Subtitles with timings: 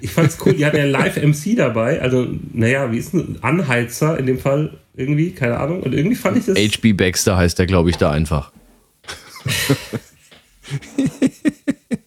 [0.00, 4.26] Ich fand's cool, die hatten ja Live-MC dabei, also, naja, wie ist ein Anheizer in
[4.26, 5.82] dem Fall irgendwie, keine Ahnung.
[5.82, 6.56] Und irgendwie fand ich das.
[6.58, 8.52] HB Baxter heißt der, glaube ich, da einfach.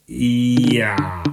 [0.08, 1.24] ja.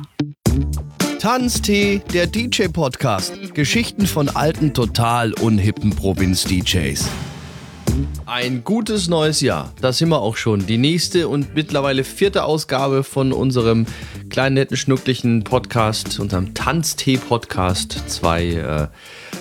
[1.19, 3.55] Tanztee, der DJ-Podcast.
[3.55, 7.09] Geschichten von alten, total unhippen Provinz-DJs.
[8.27, 9.73] Ein gutes neues Jahr.
[9.81, 10.67] Da sind wir auch schon.
[10.67, 13.87] Die nächste und mittlerweile vierte Ausgabe von unserem
[14.29, 18.05] kleinen, netten, schnucklichen Podcast, unserem Tanztee-Podcast.
[18.09, 18.89] Zwei äh,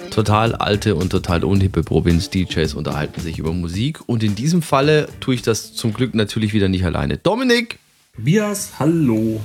[0.09, 3.99] total alte und total unhippe Provinz-DJs unterhalten sich über Musik.
[4.07, 7.17] Und in diesem Falle tue ich das zum Glück natürlich wieder nicht alleine.
[7.17, 7.77] Dominik!
[8.17, 9.39] Bias, hallo.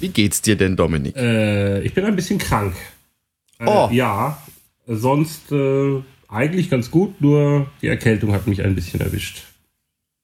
[0.00, 1.16] Wie geht's dir denn, Dominik?
[1.16, 2.74] Äh, ich bin ein bisschen krank.
[3.58, 3.88] Äh, Oh.
[3.92, 4.40] Ja,
[4.86, 9.42] sonst äh, eigentlich ganz gut, nur die Erkältung hat mich ein bisschen erwischt.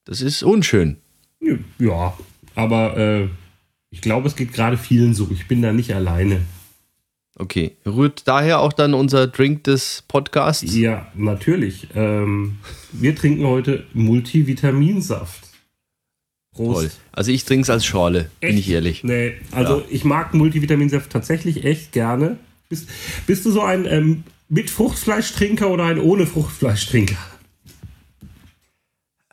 [0.05, 0.97] Das ist unschön.
[1.79, 2.15] Ja,
[2.53, 3.27] aber äh,
[3.89, 5.27] ich glaube, es geht gerade vielen so.
[5.31, 6.41] Ich bin da nicht alleine.
[7.37, 7.75] Okay.
[7.85, 10.73] Rührt daher auch dann unser Drink des Podcasts?
[10.75, 11.87] Ja, natürlich.
[11.95, 12.57] Ähm,
[12.93, 15.43] wir trinken heute Multivitaminsaft.
[16.53, 16.79] Prost.
[16.79, 16.91] Toll.
[17.11, 18.59] Also ich trinke es als Schorle, bin Echt?
[18.59, 19.03] ich ehrlich.
[19.03, 19.85] Nee, also Ja.
[19.89, 22.37] ich mag Multivitaminsaft tatsächlich echt gerne.
[22.69, 22.87] Bist,
[23.27, 27.17] bist du so ein ähm, mit Fruchtfleischtrinker oder ein ohne Fruchtfleischtrinker?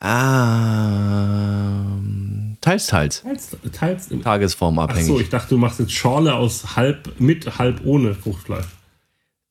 [0.05, 1.87] Ah,
[2.61, 3.23] teils, teils.
[3.23, 5.07] Teils, teils im Tagesform Ach abhängig.
[5.07, 8.67] so, ich dachte, du machst jetzt Schorle aus halb mit, halb ohne Fruchtfleisch.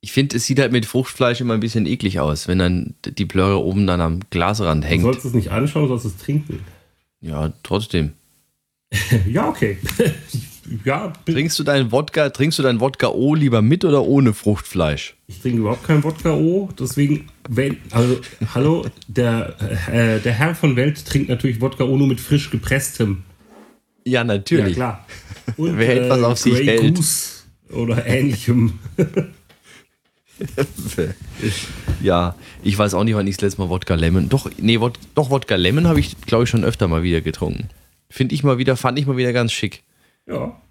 [0.01, 3.25] ich finde, es sieht halt mit Fruchtfleisch immer ein bisschen eklig aus, wenn dann die
[3.25, 5.03] Blöre oben dann am Glasrand Du hängt.
[5.03, 6.59] sollst es nicht anschauen, du sollst es trinken.
[7.21, 8.13] Ja, trotzdem.
[9.27, 9.77] Ja, okay.
[10.85, 15.15] ja, Trinkst du deinen Wodka, trinkst du deinen Wodka O lieber mit oder ohne Fruchtfleisch?
[15.27, 18.19] ich trinke überhaupt kein Wodka O, deswegen, wenn, also,
[18.53, 19.55] hallo, der,
[19.91, 23.23] äh, der Herr von Welt trinkt natürlich Wodka O nur mit frisch gepresstem.
[24.05, 24.75] Ja, Ja, natürlich.
[24.75, 25.05] klar.
[25.57, 26.95] Und, Wer etwas auf sich Grey hält.
[26.95, 28.79] Goose oder ähnlichem.
[32.01, 34.27] Ja, ich weiß auch nicht, wann ich das letzte Mal Wodka Lemon.
[34.29, 37.69] Doch, nee, Wod doch Wodka Lemon habe ich, glaube ich, schon öfter mal wieder getrunken.
[38.09, 39.83] Finde ich mal wieder, fand ich mal wieder ganz schick.
[40.27, 40.61] Ja.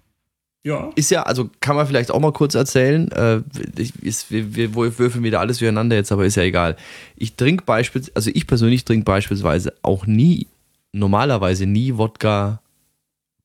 [0.63, 0.91] Ja.
[0.95, 3.11] Ist ja, also kann man vielleicht auch mal kurz erzählen.
[3.11, 3.41] Äh,
[3.77, 6.75] ich, ist, wir, wir würfeln wieder alles durcheinander jetzt, aber ist ja egal.
[7.15, 10.47] Ich trinke beispielsweise, also ich persönlich trinke beispielsweise auch nie,
[10.91, 12.61] normalerweise nie Wodka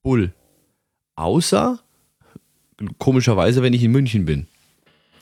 [0.03, 0.33] Bull.
[1.17, 1.79] Außer,
[2.99, 4.47] komischerweise, wenn ich in München bin.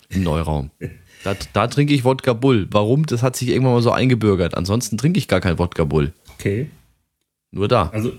[0.09, 0.71] Im Neuraum.
[1.23, 2.67] Da, da trinke ich Wodka Bull.
[2.71, 3.07] Warum?
[3.07, 4.57] Das hat sich irgendwann mal so eingebürgert.
[4.57, 6.13] Ansonsten trinke ich gar kein Wodka Bull.
[6.35, 6.69] Okay.
[7.55, 7.89] Nur da.
[7.93, 8.11] Also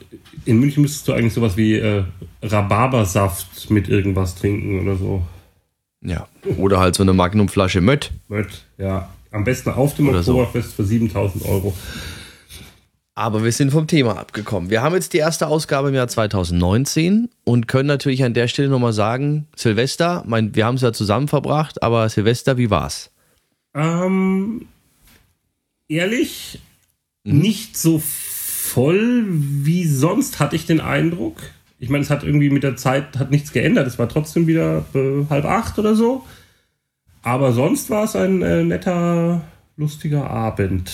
[0.46, 2.06] in München müsstest du eigentlich sowas wie äh,
[2.41, 5.23] Rhabarbersaft mit irgendwas trinken oder so.
[6.01, 6.28] Ja.
[6.57, 8.12] Oder halt so eine Magnumflasche Mött.
[8.29, 9.09] Mött, ja.
[9.31, 10.40] Am besten auf dem Oder so.
[10.40, 11.73] Oktoberfest für 7000 Euro.
[13.13, 14.69] Aber wir sind vom Thema abgekommen.
[14.69, 18.69] Wir haben jetzt die erste Ausgabe im Jahr 2019 und können natürlich an der Stelle
[18.69, 23.12] nochmal sagen, Silvester, mein, wir haben es ja zusammen verbracht, aber Silvester, wie war's?
[23.73, 24.67] Ähm,
[25.90, 26.59] ehrlich,
[27.25, 27.40] Mhm.
[27.40, 28.00] nicht so
[28.66, 31.38] voll wie sonst, hatte ich den Eindruck.
[31.80, 33.88] Ich meine, es hat irgendwie mit der Zeit hat nichts geändert.
[33.88, 36.26] Es war trotzdem wieder äh, halb acht oder so.
[37.22, 39.42] Aber sonst war es ein äh, netter,
[39.78, 40.92] lustiger Abend.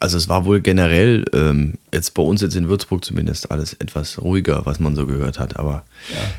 [0.00, 4.22] Also es war wohl generell, ähm, jetzt bei uns jetzt in Würzburg zumindest, alles etwas
[4.22, 5.56] ruhiger, was man so gehört hat.
[5.58, 5.84] Aber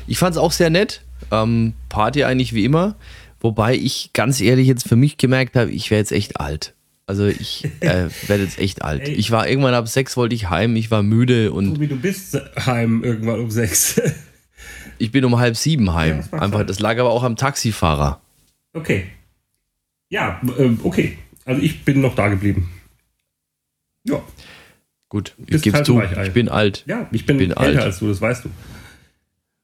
[0.06, 1.02] ich fand es auch sehr nett.
[1.30, 2.96] Ähm, Party eigentlich wie immer.
[3.40, 6.74] Wobei ich ganz ehrlich jetzt für mich gemerkt habe, ich wäre jetzt echt alt.
[7.10, 9.08] Also ich äh, werde jetzt echt alt.
[9.08, 9.14] Ey.
[9.14, 12.40] Ich war irgendwann ab sechs wollte ich heim, ich war müde und Tobi, du bist
[12.64, 14.00] heim irgendwann um sechs.
[14.98, 16.22] ich bin um halb sieben heim.
[16.30, 18.20] Ja, Einfach, das lag aber auch am Taxifahrer.
[18.74, 19.06] okay.
[20.08, 21.18] Ja, äh, okay.
[21.44, 22.70] Also ich bin noch da geblieben.
[24.04, 24.22] Ja.
[25.08, 26.84] Gut, ich Bist gebe halt zu, ich bin alt.
[26.86, 27.78] Ja, ich bin, bin älter alt.
[27.78, 28.50] als du, das weißt du.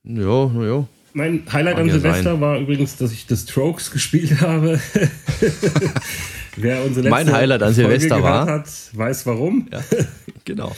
[0.02, 0.84] Ja, ja.
[1.12, 2.40] Mein Highlight Mag an ja Silvester sein.
[2.40, 4.80] war übrigens, dass ich The Strokes gespielt habe.
[6.56, 9.68] Wer unsere letzte Mein Highlight an Folge Silvester gehört war- hat, weiß warum.
[9.72, 9.80] Ja,
[10.44, 10.74] genau.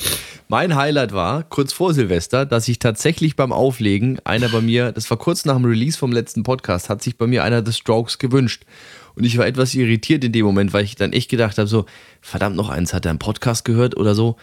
[0.49, 5.09] Mein Highlight war, kurz vor Silvester, dass ich tatsächlich beim Auflegen, einer bei mir, das
[5.11, 8.19] war kurz nach dem Release vom letzten Podcast, hat sich bei mir einer The Strokes
[8.19, 8.65] gewünscht.
[9.15, 11.87] Und ich war etwas irritiert in dem Moment, weil ich dann echt gedacht habe, so,
[12.21, 14.37] verdammt noch eins, hat er einen Podcast gehört oder so?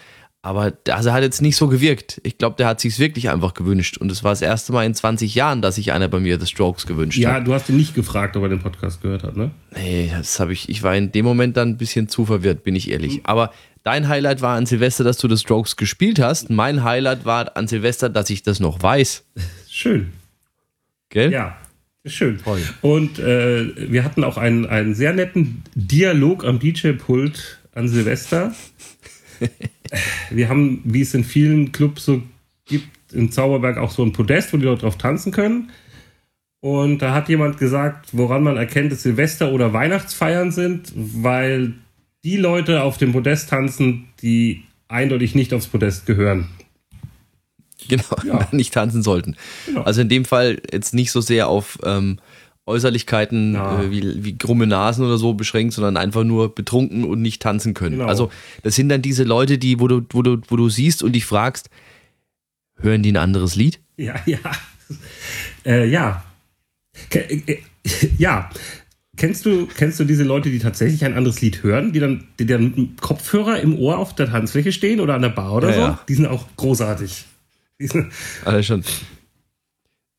[0.45, 2.21] Aber er hat jetzt nicht so gewirkt.
[2.23, 3.97] Ich glaube, der hat sich wirklich einfach gewünscht.
[3.97, 6.45] Und es war das erste Mal in 20 Jahren, dass sich einer bei mir The
[6.45, 7.47] Strokes gewünscht Ja, hat.
[7.47, 9.49] du hast ihn nicht gefragt, ob er den Podcast gehört hat, ne?
[9.75, 12.75] Nee, das habe ich, ich war in dem Moment dann ein bisschen zu verwirrt, bin
[12.75, 13.21] ich ehrlich.
[13.23, 13.51] Aber
[13.83, 16.51] dein Highlight war an Silvester, dass du The Strokes gespielt hast.
[16.51, 19.25] Mein Highlight war an Silvester, dass ich das noch weiß.
[19.67, 20.13] Schön.
[21.09, 21.31] Gell?
[21.31, 21.57] Ja,
[22.03, 22.37] ist schön.
[22.43, 22.61] Toll.
[22.81, 28.53] Und äh, wir hatten auch einen, einen sehr netten Dialog am DJ-Pult an Silvester.
[30.29, 32.21] wir haben, wie es in vielen Clubs so
[32.65, 35.71] gibt, in Zauberberg auch so ein Podest, wo die Leute drauf tanzen können.
[36.61, 41.73] Und da hat jemand gesagt, woran man erkennt, dass Silvester oder Weihnachtsfeiern sind, weil
[42.23, 46.49] die Leute auf dem Podest tanzen, die eindeutig nicht aufs Podest gehören.
[47.87, 48.47] Genau, ja.
[48.51, 49.35] nicht tanzen sollten.
[49.67, 49.81] Genau.
[49.81, 52.17] Also in dem Fall jetzt nicht so sehr auf ähm,
[52.65, 53.81] Äußerlichkeiten ja.
[53.81, 57.73] äh, wie, wie krumme Nasen oder so beschränkt, sondern einfach nur betrunken und nicht tanzen
[57.73, 57.97] können.
[57.97, 58.09] Genau.
[58.09, 58.31] Also
[58.63, 61.25] das sind dann diese Leute, die, wo du, wo du, wo du siehst und dich
[61.25, 61.69] fragst,
[62.77, 63.79] hören die ein anderes Lied?
[63.97, 64.39] Ja, ja.
[65.65, 66.23] Äh, ja.
[67.11, 67.57] Äh, äh,
[68.17, 68.49] ja.
[69.17, 72.45] Kennst du, kennst du diese Leute, die tatsächlich ein anderes Lied hören, die dann, die
[72.45, 75.81] dann Kopfhörer im Ohr auf der Tanzfläche stehen oder an der Bar oder ja, so?
[75.81, 75.99] Ja.
[76.09, 77.25] Die sind auch großartig.
[78.43, 78.83] Alle schon.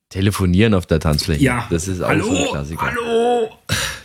[0.08, 1.43] Telefonieren auf der Tanzfläche.
[1.43, 1.67] Ja.
[1.70, 2.82] Das ist auch hallo, so ein Klassiker.
[2.82, 3.50] Hallo!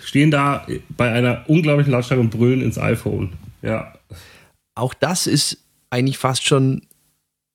[0.04, 3.34] Stehen da bei einer unglaublichen Lautstärke und brüllen ins iPhone.
[3.62, 3.94] Ja.
[4.76, 5.60] Auch das ist
[5.90, 6.82] eigentlich fast schon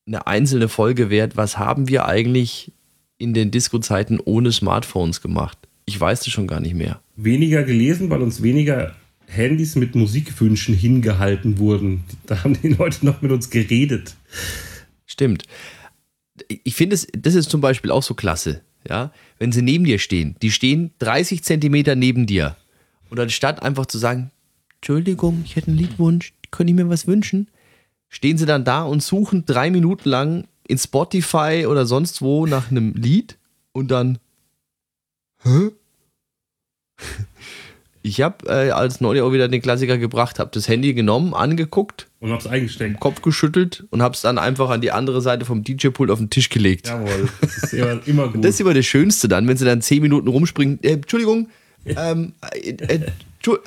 [0.06, 1.37] eine einzelne Folge wert.
[1.37, 2.72] Was haben wir eigentlich
[3.19, 5.58] in den Disco-Zeiten ohne Smartphones gemacht?
[5.84, 7.00] Ich weiß es schon gar nicht mehr.
[7.16, 8.94] Weniger gelesen, weil uns weniger
[9.26, 12.04] Handys mit Musikwünschen hingehalten wurden.
[12.26, 14.14] Da haben die Leute noch mit uns geredet.
[15.04, 15.44] Stimmt
[16.49, 19.99] ich finde, das, das ist zum Beispiel auch so klasse, ja, wenn sie neben dir
[19.99, 20.37] stehen.
[20.43, 22.56] Die stehen 30 Zentimeter neben dir.
[23.11, 24.31] Und anstatt einfach zu sagen,
[24.77, 27.49] Entschuldigung, ich hätte einen Liedwunsch, könnte ich mir was wünschen,
[28.09, 32.71] stehen sie dann da und suchen drei Minuten lang in Spotify oder sonst wo nach
[32.71, 33.38] einem Lied
[33.73, 34.19] und dann,
[35.43, 35.71] hä?
[38.06, 42.06] Ich habe äh, als neulich auch wieder den Klassiker gebracht, habe das Handy genommen, angeguckt
[42.20, 46.12] und hab's eingesteckt, Kopf geschüttelt und hab's dann einfach an die andere Seite vom DJ-Pult
[46.12, 46.87] auf den Tisch gelegt.
[46.87, 48.44] Jawohl, das ist immer, immer gut.
[48.44, 50.79] Das ist immer das Schönste dann, wenn sie dann zehn Minuten rumspringen.
[50.85, 51.49] Äh, Entschuldigung,
[51.85, 53.00] ähm, äh, äh,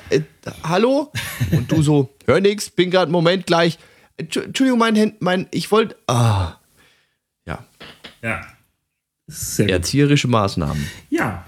[0.08, 0.22] äh,
[0.64, 1.12] hallo?
[1.50, 3.78] Und du so, hör nix, bin gerade Moment gleich.
[4.16, 5.96] Entschuldigung, mein, mein ich wollte.
[6.06, 6.54] Ah.
[7.44, 7.66] Ja.
[8.22, 8.40] Ja.
[9.26, 10.86] Sehr Erzieherische Maßnahmen.
[11.10, 11.44] Ja.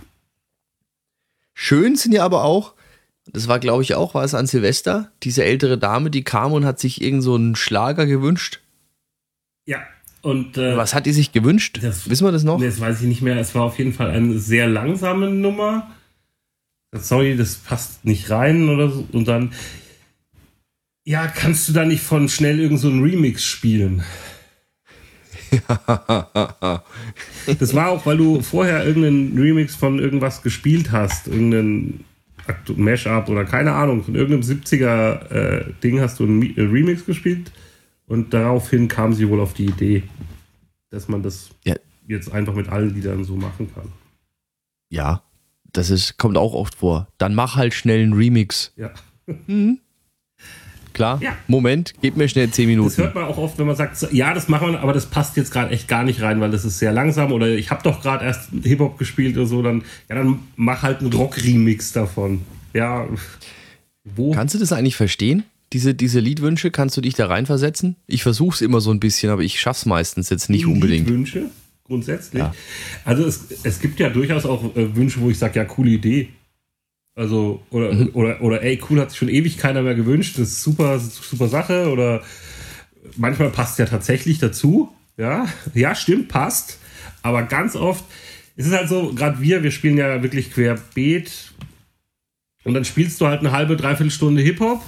[1.54, 2.74] Schön sind ja aber auch,
[3.26, 6.64] das war, glaube ich, auch, war es an Silvester, diese ältere Dame, die kam und
[6.64, 8.60] hat sich irgend so einen Schlager gewünscht.
[9.64, 9.78] Ja.
[10.22, 11.80] Und äh, was hat die sich gewünscht?
[11.82, 12.60] Das, Wissen wir das noch?
[12.60, 13.36] Das weiß ich nicht mehr.
[13.38, 15.90] Es war auf jeden Fall eine sehr langsame Nummer.
[16.92, 19.06] Sorry, das passt nicht rein oder so.
[19.12, 19.52] Und dann,
[21.04, 24.04] ja, kannst du da nicht von schnell irgend so einen Remix spielen?
[27.58, 32.04] das war auch, weil du vorher irgendeinen Remix von irgendwas gespielt hast, irgendeinen
[32.76, 37.52] Mashup oder keine Ahnung, von irgendeinem 70er äh, Ding hast du einen Remix gespielt
[38.06, 40.02] und daraufhin kam sie wohl auf die Idee,
[40.90, 41.74] dass man das ja.
[42.06, 43.92] jetzt einfach mit allen Liedern so machen kann.
[44.88, 45.22] Ja,
[45.72, 47.08] das ist, kommt auch oft vor.
[47.18, 48.72] Dann mach halt schnell einen Remix.
[48.76, 48.92] Ja.
[49.46, 49.78] Mhm.
[50.92, 51.20] Klar.
[51.22, 51.36] Ja.
[51.48, 52.88] Moment, gib mir schnell 10 Minuten.
[52.88, 55.36] Das hört man auch oft, wenn man sagt, ja, das machen wir, aber das passt
[55.36, 58.02] jetzt gerade echt gar nicht rein, weil das ist sehr langsam oder ich habe doch
[58.02, 62.42] gerade erst Hip-Hop gespielt oder so, dann, ja, dann mach halt einen Rock-Remix davon.
[62.74, 63.06] Ja,
[64.04, 64.32] wo?
[64.32, 65.44] Kannst du das eigentlich verstehen?
[65.72, 67.96] Diese, diese Liedwünsche, kannst du dich da reinversetzen?
[68.06, 71.06] Ich versuche es immer so ein bisschen, aber ich schaff's meistens jetzt nicht unbedingt.
[71.06, 71.46] Liedwünsche?
[71.84, 72.42] Grundsätzlich?
[72.42, 72.54] Ja.
[73.04, 76.28] Also es, es gibt ja durchaus auch äh, Wünsche, wo ich sage, ja, coole Idee.
[77.14, 78.10] Also, oder, mhm.
[78.14, 81.48] oder, oder ey, cool, hat sich schon ewig keiner mehr gewünscht, das ist super, super
[81.48, 81.90] Sache.
[81.90, 82.22] Oder
[83.16, 84.90] manchmal passt ja tatsächlich dazu.
[85.16, 86.78] Ja, ja, stimmt, passt.
[87.22, 88.04] Aber ganz oft
[88.56, 91.52] ist es halt so, gerade wir, wir spielen ja wirklich querbeet.
[92.64, 94.80] Und dann spielst du halt eine halbe, dreiviertel Stunde Hip-Hop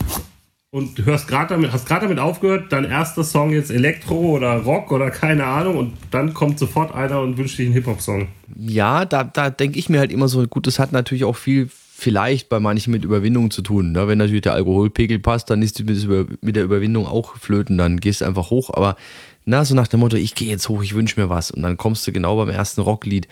[0.70, 4.92] und hörst gerade damit, hast gerade damit aufgehört, dein erster Song jetzt Elektro oder Rock
[4.92, 8.28] oder keine Ahnung und dann kommt sofort einer und wünscht dich einen Hip-Hop-Song.
[8.56, 11.68] Ja, da, da denke ich mir halt immer so, gut, das hat natürlich auch viel
[11.96, 13.92] vielleicht bei manchen mit Überwindung zu tun.
[13.92, 14.08] Ne?
[14.08, 18.24] Wenn natürlich der Alkoholpegel passt, dann ist mit der Überwindung auch flöten, dann gehst du
[18.24, 18.70] einfach hoch.
[18.74, 18.96] Aber
[19.44, 21.52] na, so nach dem Motto, ich gehe jetzt hoch, ich wünsche mir was.
[21.52, 23.28] Und dann kommst du genau beim ersten Rocklied.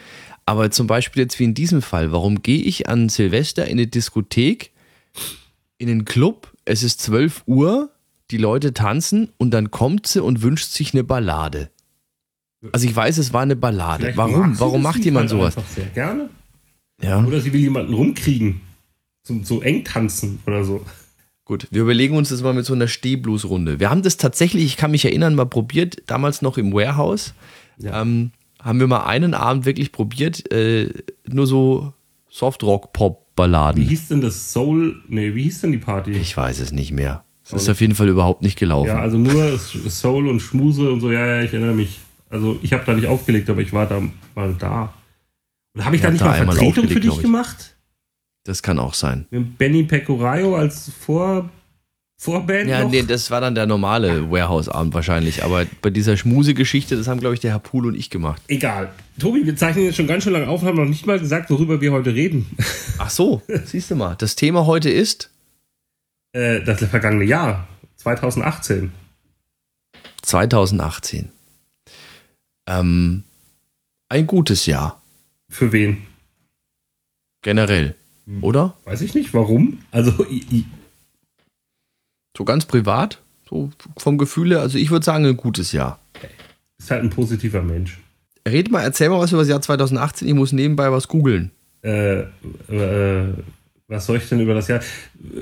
[0.47, 3.89] Aber zum Beispiel jetzt wie in diesem Fall, warum gehe ich an Silvester in eine
[3.89, 4.71] Diskothek,
[5.79, 7.91] in den Club, es ist 12 Uhr,
[8.31, 11.71] die Leute tanzen und dann kommt sie und wünscht sich eine Ballade.
[12.71, 14.05] Also ich weiß, es war eine Ballade.
[14.05, 14.59] Vielleicht warum?
[14.61, 15.57] Warum macht jemand sowas?
[15.75, 16.31] Sehr gerne.
[17.03, 17.25] Ja.
[17.25, 18.61] Oder sie will jemanden rumkriegen.
[19.25, 20.85] Zum so eng tanzen oder so.
[21.45, 23.81] Gut, wir überlegen uns das mal mit so einer Stehblues-Runde.
[23.81, 27.35] Wir haben das tatsächlich, ich kann mich erinnern, mal probiert, damals noch im Warehouse.
[27.79, 28.01] Ja.
[28.01, 28.31] Ähm,
[28.61, 30.89] haben wir mal einen Abend wirklich probiert, äh,
[31.29, 31.93] nur so
[32.31, 33.83] Softrock-Pop-Balladen.
[33.83, 35.03] Wie hieß denn das Soul?
[35.09, 36.13] Nee, wie hieß denn die Party?
[36.13, 37.25] Ich weiß es nicht mehr.
[37.45, 38.87] Es ist auf jeden Fall überhaupt nicht gelaufen.
[38.87, 41.99] Ja, also nur Soul und Schmuse und so, ja, ja, ich erinnere mich.
[42.31, 44.01] Also ich habe da nicht aufgelegt, aber ich war da
[44.35, 44.95] mal da.
[45.79, 47.77] Habe ich, ich da nicht mal Vertretung für dich gemacht?
[48.45, 49.27] Das kann auch sein.
[49.31, 51.51] Mit Benny Pecorayo als Vorsänger
[52.19, 52.91] Vorband Ja, noch?
[52.93, 55.43] nee, das war dann der normale Warehouse-Abend wahrscheinlich.
[55.43, 58.41] Aber bei dieser Schmuse-Geschichte, das haben, glaube ich, der Herr Pool und ich gemacht.
[58.47, 58.93] Egal.
[59.19, 61.51] Tobi, wir zeichnen jetzt schon ganz schön lange auf und haben noch nicht mal gesagt,
[61.51, 62.47] worüber wir heute reden.
[62.99, 64.15] Ach so, siehst du mal.
[64.15, 65.31] Das Thema heute ist
[66.33, 68.93] Äh, das vergangene Jahr, 2018.
[70.23, 71.33] 2018.
[72.69, 73.25] Ähm,
[74.09, 75.02] ein gutes Jahr,
[75.53, 75.99] Für wen?
[77.43, 77.95] generell.
[78.41, 78.75] Oder?
[78.85, 79.35] Weiß ich nicht.
[79.35, 79.79] Warum?
[79.91, 80.65] Also, i, i,
[82.37, 84.61] So ganz privat, so vom Gefühl her.
[84.61, 85.99] Also ich würde sagen, ein gutes Jahr.
[86.79, 87.99] ist halt ein positiver Mensch.
[88.49, 90.27] Red mal, erzähl mal was über das Jahr 2018.
[90.29, 91.51] Ich muss nebenbei was googeln.
[91.83, 93.35] Äh, äh,
[93.89, 94.81] was soll ich denn über das Jahr?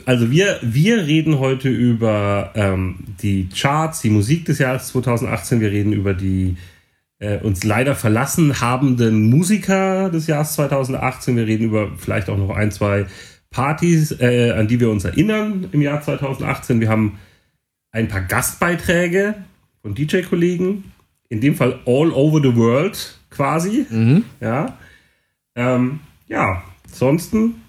[0.06, 5.60] Also wir, wir reden heute über ähm, die Charts, die Musik des Jahres 2018.
[5.60, 6.56] Wir reden über die
[7.20, 11.36] äh, uns leider verlassen habenden Musiker des Jahres 2018.
[11.36, 13.06] Wir reden über vielleicht auch noch ein, zwei
[13.50, 16.80] Partys, äh, an die wir uns erinnern im Jahr 2018.
[16.80, 17.18] Wir haben
[17.92, 19.34] ein paar Gastbeiträge
[19.82, 20.92] von DJ-Kollegen.
[21.28, 23.86] In dem Fall all over the world quasi.
[24.40, 24.76] Ja.
[25.54, 27.62] Ähm, ja, ansonsten.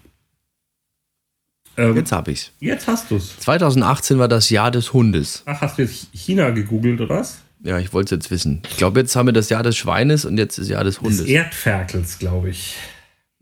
[1.77, 2.51] Ähm, Jetzt hab ich's.
[2.59, 3.37] jetzt hast du's.
[3.39, 5.43] 2018 war das Jahr des Hundes.
[5.45, 7.40] Ach, hast du jetzt China gegoogelt oder was?
[7.63, 8.61] Ja, ich wollte es jetzt wissen.
[8.69, 11.03] Ich glaube, jetzt haben wir das Jahr des Schweines und jetzt das Jahr des Des
[11.03, 11.25] Hundes.
[11.25, 12.75] Erdferkels, glaube ich.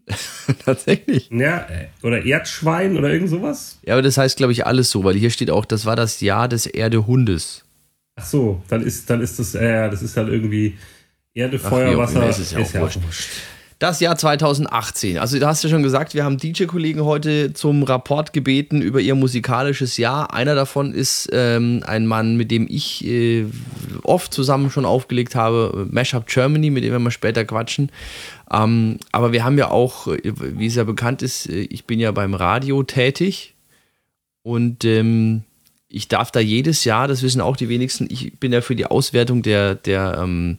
[0.66, 1.30] Tatsächlich.
[1.32, 1.68] Ja,
[2.02, 3.78] oder Erdschwein oder irgend sowas.
[3.86, 6.20] Ja, aber das heißt, glaube ich, alles so, weil hier steht auch, das war das
[6.20, 7.64] Jahr des Erdehundes.
[8.16, 10.78] Ach so, dann ist, dann ist das, äh, das ist dann irgendwie
[11.34, 12.28] Erde, Ach, Feuer, auch Wasser.
[12.28, 13.00] ist es ja auch wurscht.
[13.80, 15.18] Das Jahr 2018.
[15.18, 19.16] Also, da hast du schon gesagt, wir haben DJ-Kollegen heute zum Rapport gebeten über ihr
[19.16, 20.34] musikalisches Jahr.
[20.34, 23.46] Einer davon ist ähm, ein Mann, mit dem ich äh,
[24.04, 27.90] oft zusammen schon aufgelegt habe, Mashup Germany, mit dem wir mal später quatschen.
[28.52, 32.12] Ähm, aber wir haben ja auch, wie es ja bekannt ist, äh, ich bin ja
[32.12, 33.56] beim Radio tätig
[34.44, 35.44] und ähm,
[35.88, 38.86] ich darf da jedes Jahr, das wissen auch die wenigsten, ich bin ja für die
[38.86, 40.58] Auswertung der, der ähm,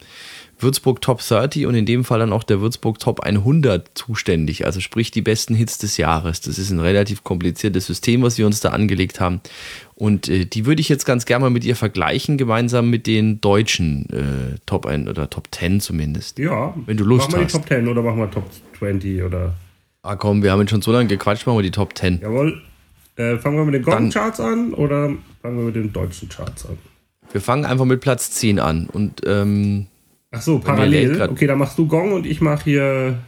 [0.63, 4.65] Würzburg Top 30 und in dem Fall dann auch der Würzburg Top 100 zuständig.
[4.65, 6.41] Also sprich die besten Hits des Jahres.
[6.41, 9.41] Das ist ein relativ kompliziertes System, was wir uns da angelegt haben.
[9.95, 13.39] Und äh, die würde ich jetzt ganz gerne mal mit ihr vergleichen, gemeinsam mit den
[13.41, 16.39] deutschen äh, Top 1 oder Top 10 zumindest.
[16.39, 16.73] Ja.
[16.85, 17.53] Wenn du Lust machen wir hast.
[17.53, 18.49] die Top 10 oder machen wir Top
[18.79, 19.53] 20 oder.
[20.03, 22.19] Ah komm, wir haben jetzt schon so lange gequatscht, machen wir die Top 10.
[22.21, 22.61] Jawohl.
[23.17, 26.65] Äh, fangen wir mit den Dann- Gong-Charts an oder fangen wir mit den deutschen Charts
[26.65, 26.77] an?
[27.31, 28.87] Wir fangen einfach mit Platz 10 an.
[28.91, 29.87] Und ähm,
[30.31, 31.21] Ach so, parallel.
[31.21, 33.19] Okay, dann machst du Gong und ich mache hier.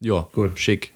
[0.00, 0.58] Ja, Gut.
[0.58, 0.92] Schick.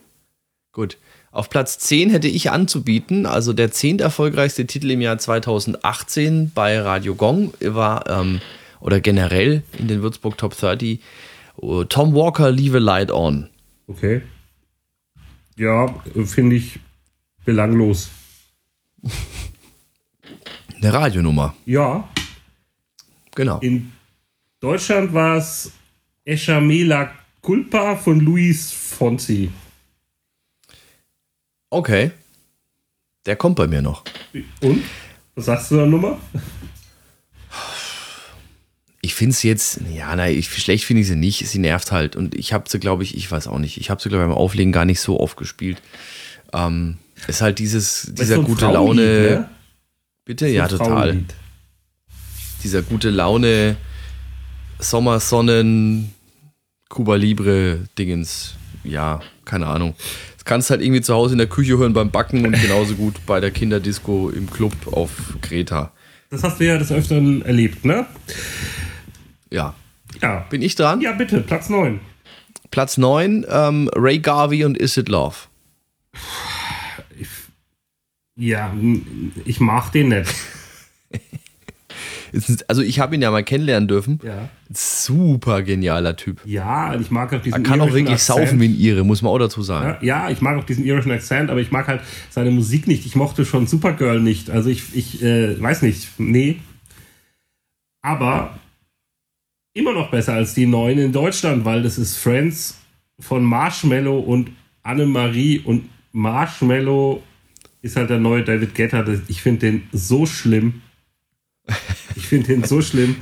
[0.72, 0.98] Gut.
[1.30, 6.78] Auf Platz 10 hätte ich anzubieten, also der zehnt erfolgreichste Titel im Jahr 2018 bei
[6.78, 8.40] Radio Gong war, ähm,
[8.80, 11.00] oder generell in den Würzburg Top 30,
[11.62, 13.48] äh, Tom Walker, Leave a Light On.
[13.86, 14.20] Okay.
[15.56, 15.94] Ja,
[16.26, 16.78] finde ich
[17.46, 18.10] belanglos.
[20.76, 22.08] Eine Radionummer, Ja,
[23.34, 23.58] genau.
[23.60, 23.90] in
[24.62, 25.72] Deutschland war es
[26.24, 29.50] Eshamela Culpa von Luis Fonsi.
[31.68, 32.12] Okay.
[33.26, 34.04] Der kommt bei mir noch.
[34.60, 34.84] Und?
[35.34, 36.16] Was sagst du da Nummer?
[39.00, 41.48] Ich finde es jetzt, ja, nein, ich, schlecht finde ich sie nicht.
[41.48, 42.14] Sie nervt halt.
[42.14, 44.28] Und ich habe sie, glaube ich, ich weiß auch nicht, ich habe sie, glaube ich,
[44.28, 45.82] beim Auflegen gar nicht so oft gespielt.
[46.52, 49.30] Ähm, ist halt dieses, dieser so gute Frauenlied, Laune.
[49.40, 49.50] ne?
[50.24, 50.46] Bitte?
[50.46, 50.86] Ja, total.
[50.86, 51.34] Frauenlied.
[52.62, 53.76] dieser gute Laune
[54.82, 56.12] Sommersonnen
[56.88, 58.56] Cuba Libre Dingens.
[58.84, 59.94] Ja, keine Ahnung.
[60.34, 63.14] Das kannst halt irgendwie zu Hause in der Küche hören beim Backen und genauso gut
[63.26, 65.10] bei der Kinderdisco im Club auf
[65.40, 65.92] Kreta.
[66.30, 68.06] Das hast du ja des Öfteren erlebt, ne?
[69.50, 69.74] Ja.
[70.20, 70.46] Ja.
[70.50, 71.00] Bin ich dran?
[71.00, 72.00] Ja, bitte, Platz 9.
[72.70, 75.36] Platz 9, ähm, Ray Garvey und Is It Love.
[78.34, 78.74] Ja,
[79.44, 80.34] ich mag den nicht.
[82.66, 84.18] Also ich habe ihn ja mal kennenlernen dürfen.
[84.24, 84.48] Ja.
[84.76, 86.40] Super genialer Typ.
[86.44, 88.38] Ja, ich mag auch diesen Er kann auch wirklich Akzent.
[88.40, 89.96] saufen wie ein Ire, muss man auch dazu sagen.
[90.06, 92.00] Ja, ja, ich mag auch diesen irischen Akzent, aber ich mag halt
[92.30, 93.04] seine Musik nicht.
[93.06, 94.50] Ich mochte schon Supergirl nicht.
[94.50, 96.60] Also ich, ich äh, weiß nicht, nee.
[98.02, 98.58] Aber
[99.74, 102.78] immer noch besser als die neuen in Deutschland, weil das ist Friends
[103.20, 104.50] von Marshmallow und
[104.82, 107.22] Annemarie und Marshmallow
[107.80, 109.02] ist halt der neue David Guetta.
[109.02, 110.82] Das- Ich finde den so schlimm.
[112.14, 113.16] Ich finde den so schlimm.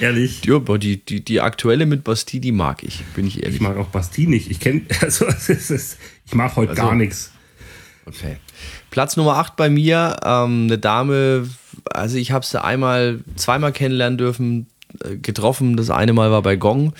[0.00, 0.44] Ehrlich.
[0.44, 3.60] Ja, aber die, die, die aktuelle mit Bastille, die mag ich, bin ich Ich ehrlich.
[3.60, 4.50] mag auch Bastille nicht.
[4.50, 7.32] Ich kenne, also ist, ich mag heute Also- gar nichts.
[8.06, 8.36] Okay.
[8.90, 11.46] Platz Nummer 8 bei mir, ähm, eine Dame,
[11.90, 14.66] also ich habe sie einmal, zweimal kennenlernen dürfen,
[15.04, 15.76] äh, getroffen.
[15.76, 16.94] Das eine Mal war bei Gong.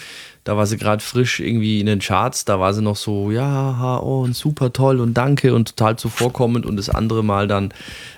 [0.49, 2.47] Da war sie gerade frisch irgendwie in den Charts.
[2.47, 6.65] Da war sie noch so, ja, oh, und super toll und danke und total zuvorkommend.
[6.65, 7.75] Und das andere Mal dann,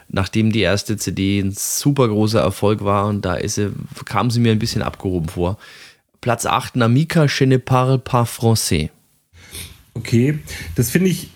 [0.08, 3.72] nachdem die erste CD ein super großer Erfolg war und da ist sie,
[4.04, 5.58] kam sie mir ein bisschen abgehoben vor.
[6.20, 8.90] Platz 8, Namika Je ne parle pas français.
[9.94, 10.38] Okay,
[10.76, 11.30] das finde ich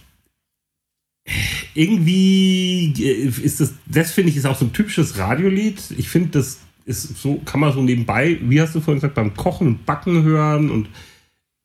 [1.74, 2.92] irgendwie
[3.42, 5.82] ist das, das finde ich ist auch so ein typisches Radiolied.
[5.98, 9.34] Ich finde, das ist so, kann man so nebenbei, wie hast du vorhin gesagt, beim
[9.34, 10.88] Kochen und Backen hören und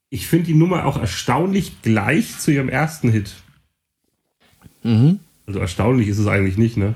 [0.09, 3.35] ich finde die Nummer auch erstaunlich gleich zu ihrem ersten Hit.
[4.83, 5.19] Mhm.
[5.45, 6.95] Also erstaunlich ist es eigentlich nicht, ne?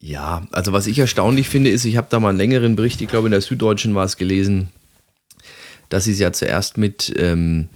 [0.00, 3.08] Ja, also was ich erstaunlich finde, ist, ich habe da mal einen längeren Bericht, ich
[3.08, 4.68] glaube in der Süddeutschen war es gelesen,
[5.88, 7.68] dass sie es ja zuerst mit, ähm,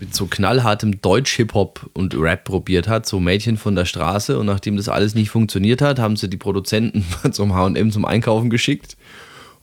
[0.00, 4.38] mit so knallhartem Deutsch-Hip-Hop und Rap probiert hat, so Mädchen von der Straße.
[4.38, 8.50] Und nachdem das alles nicht funktioniert hat, haben sie die Produzenten zum HM zum Einkaufen
[8.50, 8.96] geschickt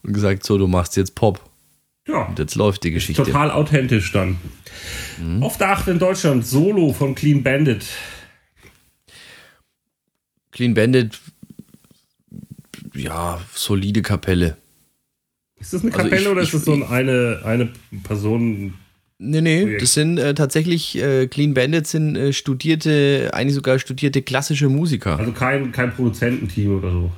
[0.04, 1.42] und gesagt: So, du machst jetzt Pop.
[2.08, 2.26] Ja.
[2.28, 3.24] Und jetzt läuft die Geschichte.
[3.24, 4.38] Total authentisch dann.
[5.22, 5.44] Mhm.
[5.44, 7.86] Auf der 8 in Deutschland, Solo von Clean Bandit.
[10.52, 11.20] Clean Bandit
[12.98, 14.58] ja, solide Kapelle.
[15.60, 17.70] Ist das eine also Kapelle also ich, oder ist das so eine, eine
[18.04, 18.74] Person?
[19.20, 19.82] Nee, nee, Projekt?
[19.82, 25.18] das sind äh, tatsächlich, äh, Clean Bandits sind äh, studierte, eigentlich sogar studierte klassische Musiker.
[25.18, 27.12] Also kein, kein Produzententeam oder so.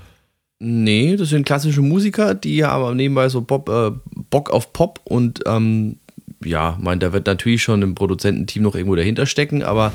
[0.60, 3.92] Nee, das sind klassische Musiker, die aber nebenbei so Bob, äh,
[4.30, 5.98] Bock auf Pop und ähm,
[6.44, 9.92] ja, mein, da wird natürlich schon ein Produzententeam noch irgendwo dahinter stecken, aber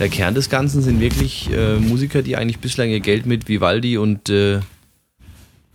[0.00, 3.96] der Kern des Ganzen sind wirklich äh, Musiker, die eigentlich bislang ihr Geld mit Vivaldi
[3.96, 4.60] und äh,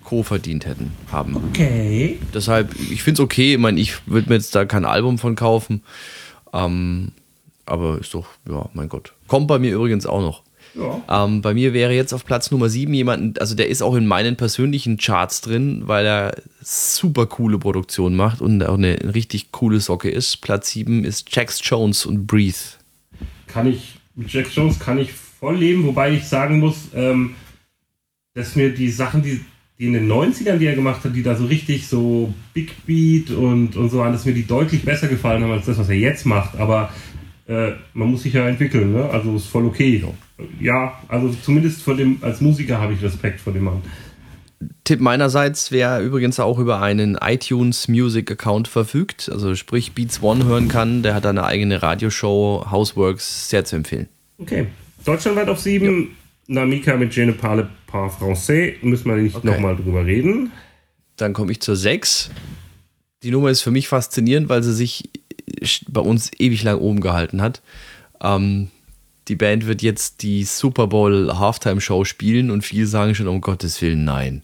[0.10, 0.24] Co.
[0.24, 1.36] verdient hätten, haben.
[1.36, 2.18] Okay.
[2.34, 3.54] Deshalb, ich finde es okay.
[3.54, 5.84] Ich meine, ich würde mir jetzt da kein Album von kaufen.
[6.52, 7.12] Ähm,
[7.68, 9.14] aber ist doch, ja, mein Gott.
[9.28, 10.42] Kommt bei mir übrigens auch noch.
[10.74, 11.26] Ja.
[11.26, 14.08] Ähm, bei mir wäre jetzt auf Platz Nummer 7 jemand, also der ist auch in
[14.08, 19.80] meinen persönlichen Charts drin, weil er super coole Produktion macht und auch eine richtig coole
[19.80, 20.38] Socke ist.
[20.38, 22.58] Platz 7 ist Jax Jones und Breathe.
[23.46, 27.36] Kann ich, mit Jax Jones kann ich voll leben, wobei ich sagen muss, ähm,
[28.34, 29.42] dass mir die Sachen, die
[29.80, 33.32] die in den 90ern, die er gemacht hat, die da so richtig so Big Beat
[33.32, 35.96] und, und so an, dass mir die deutlich besser gefallen haben als das, was er
[35.96, 36.58] jetzt macht.
[36.58, 36.90] Aber
[37.48, 39.10] äh, man muss sich ja entwickeln, ne?
[39.10, 40.04] Also ist voll okay.
[40.60, 43.82] Ja, also zumindest von dem, als Musiker habe ich Respekt vor dem Mann.
[44.84, 50.44] Tipp meinerseits, wer übrigens auch über einen iTunes Music Account verfügt, also sprich Beats One
[50.44, 54.10] hören kann, der hat eine eigene Radioshow, Houseworks, sehr zu empfehlen.
[54.40, 54.68] Okay.
[55.06, 56.10] Deutschlandweit auf sieben,
[56.48, 57.34] Namika mit Je ne
[57.92, 58.76] pas français.
[58.82, 59.48] Müssen wir nicht okay.
[59.48, 60.52] nochmal drüber reden.
[61.18, 62.30] Dann komme ich zur 6.
[63.24, 65.10] Die Nummer ist für mich faszinierend, weil sie sich
[65.88, 67.62] bei uns ewig lang oben gehalten hat.
[68.22, 68.70] Ähm,
[69.28, 73.42] die Band wird jetzt die Super Bowl Halftime Show spielen und viele sagen schon, um
[73.42, 74.44] Gottes Willen, nein.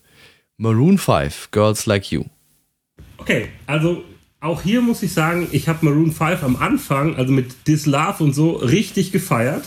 [0.57, 2.25] Maroon 5, Girls Like You.
[3.17, 4.03] Okay, also
[4.39, 8.23] auch hier muss ich sagen, ich habe Maroon 5 am Anfang, also mit This Love
[8.23, 9.63] und so, richtig gefeiert.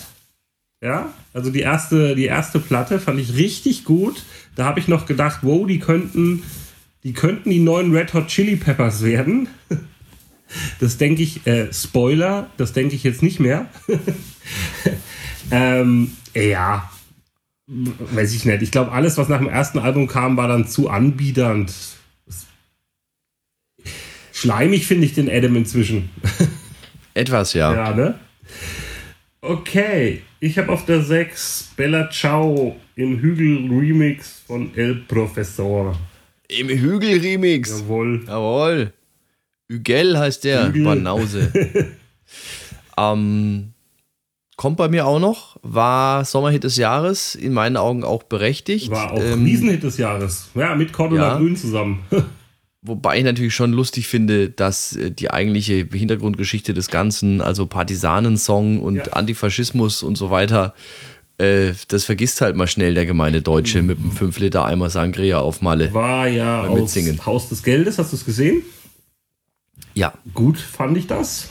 [0.81, 4.23] Ja, also die erste, die erste Platte fand ich richtig gut.
[4.55, 6.45] Da habe ich noch gedacht, wow, die könnten,
[7.03, 9.49] die könnten die neuen Red Hot Chili Peppers werden.
[10.81, 13.67] Das denke ich, äh, Spoiler, das denke ich jetzt nicht mehr.
[15.51, 16.91] ähm, ja,
[17.67, 18.63] weiß ich nicht.
[18.63, 21.71] Ich glaube, alles, was nach dem ersten Album kam, war dann zu anbiedernd.
[24.33, 26.09] Schleimig finde ich den Adam inzwischen.
[27.13, 27.75] Etwas, ja.
[27.75, 28.19] Ja, ne?
[29.43, 35.99] Okay, ich habe auf der 6 Bella Ciao im Hügel-Remix von El Professor.
[36.49, 37.81] Im Hügel-Remix?
[37.81, 38.25] Jawohl.
[38.27, 38.93] Jawohl.
[39.69, 40.85] Hügel heißt der, Hügel.
[40.85, 41.53] Banause.
[42.99, 43.73] ähm,
[44.57, 48.91] kommt bei mir auch noch, war Sommerhit des Jahres, in meinen Augen auch berechtigt.
[48.91, 50.51] War auch ähm, Riesenhit des Jahres.
[50.55, 51.39] Ja, mit Cordula ja.
[51.39, 52.05] Grün zusammen.
[52.89, 58.81] Wobei ich natürlich schon lustig finde, dass äh, die eigentliche Hintergrundgeschichte des Ganzen, also Partisanensong
[58.81, 59.05] und ja.
[59.13, 60.75] Antifaschismus und so weiter,
[61.37, 65.39] äh, das vergisst halt mal schnell der gemeine Deutsche mit einem 5 Liter Eimer Sangria
[65.39, 65.93] auf Malle.
[65.93, 66.97] War ja aus
[67.27, 68.63] Haus des Geldes, hast du es gesehen?
[69.95, 70.15] Ja.
[70.33, 71.51] Gut fand ich das.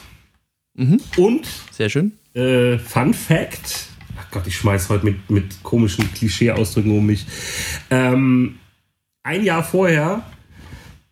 [0.73, 0.99] Mhm.
[1.17, 2.13] Und sehr schön.
[2.33, 3.87] Äh, Fun Fact.
[4.19, 7.25] Ach Gott, ich schmeiß heute mit, mit komischen Klischee-Ausdrücken um mich.
[7.89, 8.57] Ähm,
[9.23, 10.23] ein Jahr vorher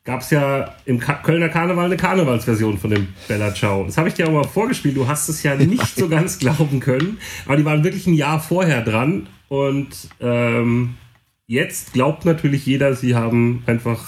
[0.05, 3.83] gab es ja im Ka Kölner Karneval eine Karnevalsversion von dem Bella Ciao.
[3.83, 4.95] Das habe ich dir auch mal vorgespielt.
[4.95, 7.17] Du hast es ja nicht so ganz glauben können.
[7.45, 9.27] Aber die waren wirklich ein Jahr vorher dran.
[9.49, 9.89] Und
[10.21, 10.95] ähm,
[11.47, 14.03] jetzt glaubt natürlich jeder, sie haben einfach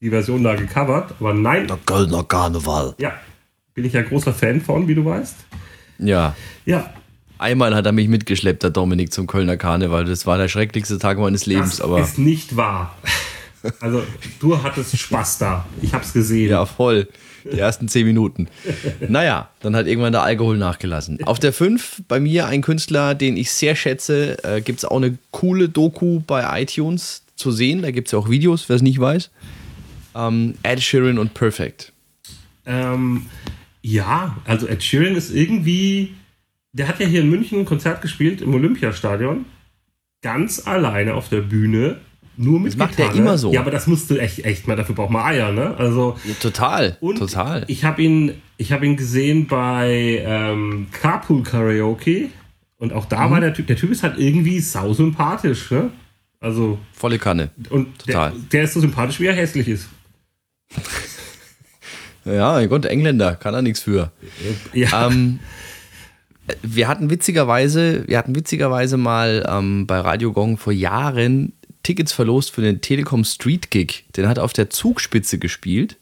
[0.00, 1.14] die Version da gecovert.
[1.20, 1.66] Aber nein.
[1.66, 2.94] Der Kölner Karneval.
[2.98, 3.12] Ja.
[3.74, 5.36] Bin ich ja großer Fan von, wie du weißt.
[5.98, 6.34] Ja.
[6.64, 6.92] Ja.
[7.38, 10.06] Einmal hat er mich mitgeschleppt, der Dominik, zum Kölner Karneval.
[10.06, 11.76] Das war der schrecklichste Tag meines Lebens.
[11.76, 12.94] Das aber ist nicht wahr.
[13.80, 14.02] Also,
[14.38, 15.66] du hattest Spaß da.
[15.82, 16.50] Ich hab's gesehen.
[16.50, 17.08] Ja, voll.
[17.44, 18.48] Die ersten zehn Minuten.
[19.08, 21.22] Naja, dann hat irgendwann der Alkohol nachgelassen.
[21.24, 24.42] Auf der 5 bei mir ein Künstler, den ich sehr schätze.
[24.44, 27.82] Äh, gibt es auch eine coole Doku bei iTunes zu sehen.
[27.82, 29.30] Da gibt es ja auch Videos, wer es nicht weiß.
[30.14, 31.92] Ähm, Ed Sheeran und Perfect.
[32.66, 33.26] Ähm,
[33.82, 36.14] ja, also Ed Sheeran ist irgendwie.
[36.72, 39.44] Der hat ja hier in München ein Konzert gespielt im Olympiastadion.
[40.22, 41.96] Ganz alleine auf der Bühne
[42.40, 43.10] nur mit das macht Gitarre.
[43.10, 43.52] er immer so.
[43.52, 45.74] Ja, aber das musst du echt, echt mal, dafür braucht man Eier, ne?
[45.76, 46.16] Also.
[46.24, 46.96] Ja, total.
[47.00, 47.64] Und total.
[47.66, 52.28] Ich habe ihn, ich ihn gesehen bei ähm, Carpool Karaoke.
[52.78, 53.30] Und auch da mhm.
[53.32, 55.90] war der Typ, der Typ ist halt irgendwie sau sympathisch, ne?
[56.40, 56.78] Also.
[56.94, 57.50] Volle Kanne.
[57.68, 58.30] Und total.
[58.30, 59.88] Der, der ist so sympathisch, wie er hässlich ist.
[62.24, 64.12] ja, mein Gott, Engländer, kann er nichts für.
[64.72, 65.08] Ja.
[65.08, 65.40] Ähm,
[66.62, 72.50] wir hatten witzigerweise, wir hatten witzigerweise mal ähm, bei Radio Gong vor Jahren Tickets verlost
[72.50, 74.04] für den Telekom Street Gig.
[74.16, 75.96] Den hat er auf der Zugspitze gespielt.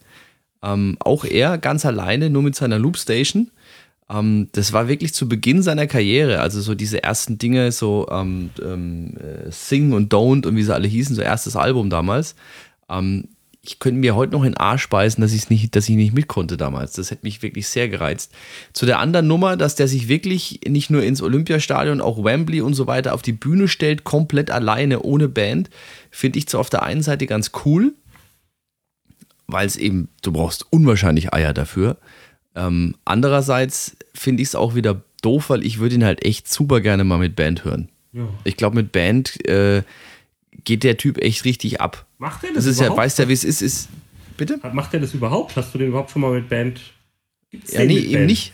[0.63, 3.51] Ähm, auch er ganz alleine, nur mit seiner Loopstation.
[4.11, 6.41] Ähm, das war wirklich zu Beginn seiner Karriere.
[6.41, 10.75] Also so diese ersten Dinge, so ähm, ähm äh, Sing und Don't und wie sie
[10.75, 12.35] alle hießen, so erstes Album damals.
[13.69, 16.27] Ich könnte mir heute noch in Arsch speisen, dass, ich's nicht, dass ich nicht mit
[16.27, 16.93] konnte damals.
[16.93, 18.33] Das hätte mich wirklich sehr gereizt.
[18.73, 22.73] Zu der anderen Nummer, dass der sich wirklich nicht nur ins Olympiastadion, auch Wembley und
[22.73, 25.69] so weiter auf die Bühne stellt, komplett alleine, ohne Band,
[26.11, 27.93] finde ich zwar auf der einen Seite ganz cool,
[29.47, 31.99] weil es eben, du brauchst unwahrscheinlich Eier dafür.
[32.55, 36.81] Ähm, andererseits finde ich es auch wieder doof, weil ich würde ihn halt echt super
[36.81, 37.91] gerne mal mit Band hören.
[38.15, 38.29] Ja.
[38.45, 39.83] Ich glaube, mit Band äh,
[40.65, 42.07] geht der Typ echt richtig ab.
[42.19, 42.65] Macht er das?
[42.65, 42.99] Das ist überhaupt?
[42.99, 43.89] ja, weiß der, wie es ist, ist.
[44.37, 44.61] Bitte?
[44.73, 45.57] Macht er das überhaupt?
[45.57, 46.81] Hast du den überhaupt schon mal mit Band?
[47.51, 48.27] Gibt's ja, nee, eben Band?
[48.27, 48.53] nicht.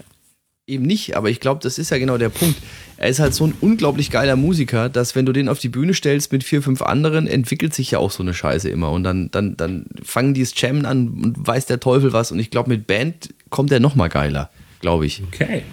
[0.67, 2.57] Eben nicht, aber ich glaube, das ist ja genau der Punkt.
[2.97, 5.93] Er ist halt so ein unglaublich geiler Musiker, dass wenn du den auf die Bühne
[5.93, 8.91] stellst mit vier, fünf anderen, entwickelt sich ja auch so eine Scheiße immer.
[8.91, 12.33] Und dann, dann, dann fangen die es Jammen an und weiß der Teufel was.
[12.33, 14.49] Und ich glaube, mit Band kommt er noch mal geiler,
[14.81, 15.23] glaube ich.
[15.27, 15.65] Okay.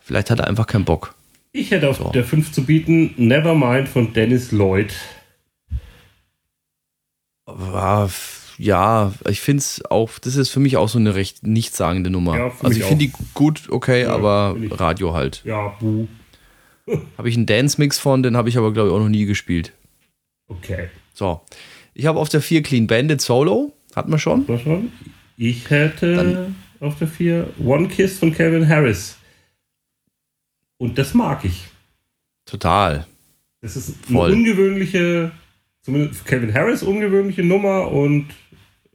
[0.00, 1.14] Vielleicht hat er einfach keinen Bock.
[1.52, 2.10] Ich hätte auf so.
[2.10, 4.94] der 5 zu bieten Nevermind von Dennis Lloyd
[8.58, 12.38] ja, ich finde es auch, das ist für mich auch so eine recht nichtssagende Nummer.
[12.38, 15.42] Ja, also ich finde die gut, okay, ja, aber Radio halt.
[15.44, 16.06] Ja, buh.
[17.18, 19.72] habe ich einen Dance-Mix von, den habe ich aber, glaube ich, auch noch nie gespielt.
[20.48, 20.88] Okay.
[21.14, 21.40] So.
[21.94, 23.72] Ich habe auf der 4 Clean Bandit Solo.
[23.94, 24.40] Hatten wir schon?
[24.40, 24.92] Hatten wir schon.
[25.36, 29.16] Ich hätte Dann, auf der 4 One Kiss von Kevin Harris.
[30.76, 31.68] Und das mag ich.
[32.44, 33.06] Total.
[33.60, 34.32] Das ist eine Voll.
[34.32, 35.30] ungewöhnliche
[35.84, 38.26] zumindest für Kevin Harris ungewöhnliche Nummer und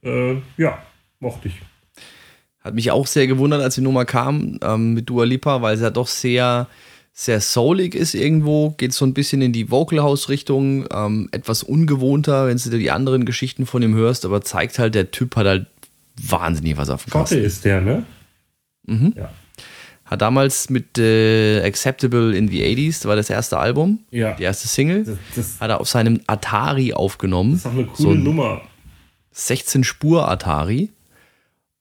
[0.04, 0.80] äh, ja,
[1.20, 1.56] mochte ich.
[2.60, 5.84] Hat mich auch sehr gewundert, als die Nummer kam ähm, mit Dua Lipa, weil sie
[5.84, 6.68] ja doch sehr,
[7.14, 11.64] sehr soulig ist irgendwo, geht so ein bisschen in die Vocal House Richtung, ähm, etwas
[11.64, 15.36] ungewohnter, wenn du dir die anderen Geschichten von ihm hörst, aber zeigt halt, der Typ
[15.36, 15.68] hat halt
[16.22, 17.40] wahnsinnig was auf dem Kasten.
[17.40, 18.04] ist der, ne?
[18.86, 19.14] Mhm.
[19.16, 19.32] Ja.
[20.10, 24.34] Hat damals mit äh, Acceptable in the 80s, das war das erste Album, ja.
[24.34, 27.52] die erste Single, das, das, hat er auf seinem Atari aufgenommen.
[27.52, 28.62] Das ist auch eine coole so ein Nummer.
[29.34, 30.90] 16 Spur Atari.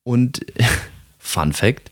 [0.05, 0.45] Und
[1.19, 1.91] Fun Fact: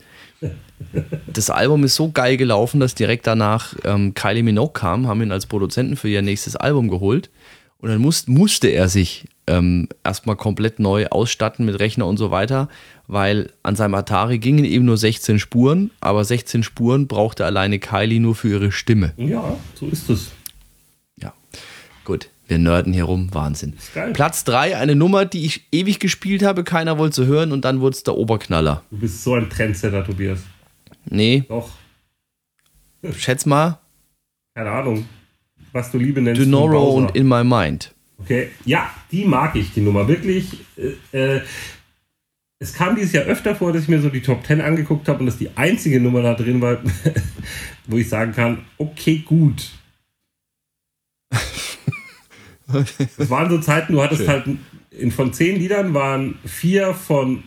[1.27, 5.33] Das Album ist so geil gelaufen, dass direkt danach ähm, Kylie Minogue kam, haben ihn
[5.33, 7.31] als Produzenten für ihr nächstes Album geholt.
[7.79, 12.31] Und dann muss, musste er sich ähm, erstmal komplett neu ausstatten mit Rechner und so
[12.31, 12.69] weiter,
[13.09, 18.21] weil an seinem Atari gingen eben nur 16 Spuren, aber 16 Spuren brauchte alleine Kylie
[18.21, 19.13] nur für ihre Stimme.
[19.17, 20.33] Ja, so ist es.
[21.17, 21.33] Ja,
[22.05, 22.29] gut.
[22.49, 23.75] Wir nörden hier rum, Wahnsinn.
[24.13, 27.81] Platz 3, eine Nummer, die ich ewig gespielt habe, keiner wollte sie hören und dann
[27.81, 28.85] wurde es der Oberknaller.
[28.91, 30.39] Du bist so ein Trendsetter, Tobias.
[31.07, 31.45] Nee.
[31.49, 31.71] Doch.
[33.17, 33.81] Schätz mal.
[34.55, 35.07] Keine Ahnung.
[35.73, 36.41] Was du Liebe nennst.
[36.41, 37.93] Tomorrow und In My Mind.
[38.19, 40.09] Okay, ja, die mag ich, die Nummer.
[40.09, 40.59] Wirklich.
[41.13, 41.41] Äh, äh,
[42.59, 45.21] es kam dieses Jahr öfter vor, dass ich mir so die Top 10 angeguckt habe
[45.21, 46.79] und dass die einzige Nummer da drin war,
[47.87, 49.71] wo ich sagen kann, okay, gut.
[53.17, 54.29] Das waren so Zeiten, du hattest Schön.
[54.29, 54.49] halt
[54.91, 57.45] in, von zehn Liedern waren vier von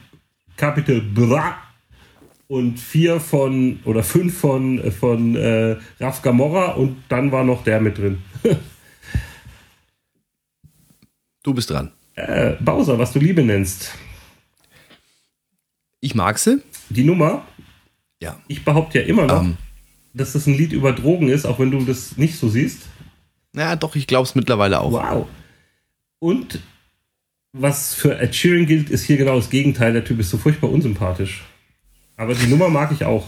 [0.55, 1.57] Capital Bra
[2.47, 7.81] und vier von oder fünf von, von äh, Raf Gamora und dann war noch der
[7.81, 8.19] mit drin.
[11.41, 11.91] Du bist dran.
[12.15, 13.93] Äh, Bowser, was du Liebe nennst.
[16.01, 16.61] Ich mag sie.
[16.89, 17.45] Die Nummer?
[18.21, 18.39] Ja.
[18.47, 19.43] Ich behaupte ja immer noch.
[19.43, 19.57] Ähm.
[20.13, 22.81] dass das ein Lied über Drogen ist, auch wenn du das nicht so siehst.
[23.55, 24.91] Ja, doch, ich glaube es mittlerweile auch.
[24.91, 25.27] Wow.
[26.19, 26.59] Und
[27.53, 29.93] was für Ed Sheeran gilt, ist hier genau das Gegenteil.
[29.93, 31.43] Der Typ ist so furchtbar unsympathisch.
[32.17, 33.27] Aber die Nummer mag ich auch.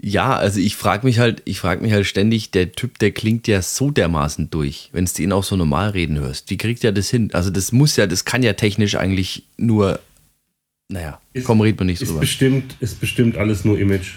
[0.00, 3.46] Ja, also ich frage mich halt, ich frage mich halt ständig, der Typ, der klingt
[3.46, 6.50] ja so dermaßen durch, wenn du ihn auch so normal reden hörst.
[6.50, 7.30] Wie kriegt er das hin?
[7.32, 10.00] Also das muss ja, das kann ja technisch eigentlich nur,
[10.92, 12.20] naja, Ist- komm, red mir nicht Ist drüber.
[12.20, 14.14] bestimmt, ist bestimmt alles nur Image.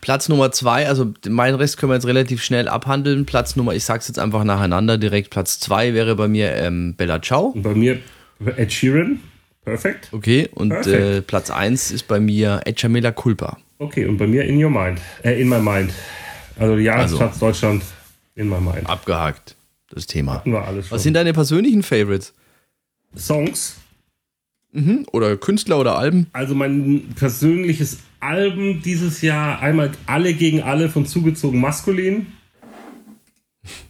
[0.00, 3.24] Platz Nummer zwei, also meinen Rest können wir jetzt relativ schnell abhandeln.
[3.24, 5.30] Platz Nummer, ich sag's jetzt einfach nacheinander direkt.
[5.30, 7.46] Platz zwei wäre bei mir ähm, Bella Ciao.
[7.46, 8.00] Und bei mir
[8.56, 9.20] Ed Sheeran.
[9.64, 10.10] Perfekt.
[10.12, 10.94] Okay, und Perfekt.
[11.02, 13.56] äh, Platz eins ist bei mir Echamela Culpa.
[13.78, 15.00] Okay, und bei mir In Your Mind.
[15.22, 15.90] Äh, In My Mind.
[16.58, 17.82] Also die Jahresplatz Deutschland
[18.34, 18.86] In My Mind.
[18.86, 19.56] Abgehakt,
[19.88, 20.34] das Thema.
[20.34, 20.96] Hatten wir alles schon.
[20.96, 22.34] Was sind deine persönlichen Favorites?
[23.16, 23.76] Songs?
[24.74, 25.06] Mhm.
[25.12, 26.26] Oder Künstler oder Alben?
[26.32, 32.26] Also mein persönliches Album dieses Jahr einmal Alle gegen Alle von Zugezogen Maskulin.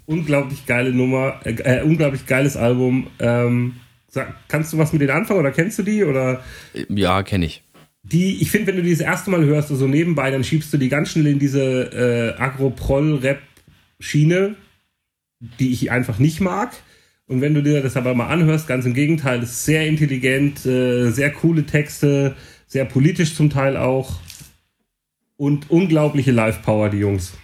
[0.07, 3.07] Unglaublich geile Nummer, äh, äh, unglaublich geiles Album.
[3.19, 3.77] Ähm,
[4.09, 6.05] sag, kannst du was mit denen anfangen oder kennst du die?
[6.05, 6.43] Oder
[6.75, 7.63] Äh, Ja, kenne ich.
[8.03, 10.77] die, ich finde, wenn du die das erste Mal hörst, so nebenbei, dann schiebst du
[10.77, 14.57] die ganz schnell in diese äh, Agro-Proll-Rap-Schiene,
[15.59, 16.73] die ich einfach nicht mag.
[17.27, 21.11] Und wenn du dir das aber mal anhörst, ganz im Gegenteil, ist sehr intelligent, äh,
[21.11, 24.21] sehr coole Texte, sehr politisch zum Teil auch
[25.37, 27.35] und unglaubliche Live-Power, die Jungs.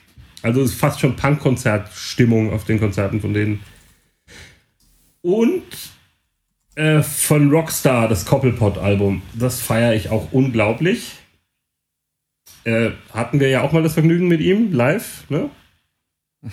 [0.42, 3.60] Also es ist fast schon Punk-Konzert-Stimmung auf den Konzerten von denen.
[5.22, 5.62] Und
[6.74, 9.22] äh, von Rockstar, das Koppelpot-Album.
[9.34, 11.18] Das feiere ich auch unglaublich.
[12.64, 15.50] Äh, hatten wir ja auch mal das Vergnügen mit ihm live, ne?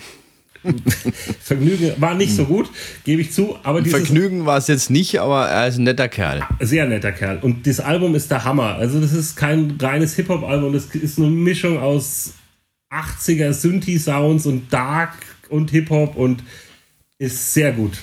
[1.40, 2.70] Vergnügen war nicht so gut,
[3.04, 6.08] gebe ich zu, aber dieses Vergnügen war es jetzt nicht, aber er ist ein netter
[6.08, 6.46] Kerl.
[6.60, 8.74] sehr netter Kerl und das Album ist der Hammer.
[8.76, 12.34] Also das ist kein reines Hip Hop Album, das ist eine Mischung aus
[12.90, 15.14] 80er Synthi Sounds und Dark
[15.48, 16.42] und Hip Hop und
[17.18, 17.98] ist sehr gut.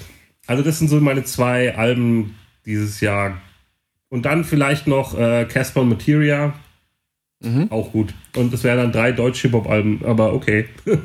[0.48, 3.42] Also das sind so meine zwei Alben dieses Jahr.
[4.10, 6.54] Und dann vielleicht noch äh, Casper Materia.
[7.70, 8.14] Auch gut.
[8.36, 10.66] Und das wären dann drei Deutsch-Hip-Hop-Alben, aber okay.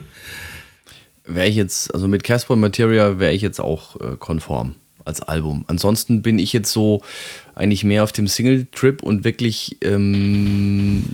[1.25, 5.65] Wäre ich jetzt, also mit Casper Materia wäre ich jetzt auch äh, konform als Album.
[5.69, 7.03] Ansonsten bin ich jetzt so
[7.55, 11.05] eigentlich mehr auf dem Single-Trip und wirklich ähm,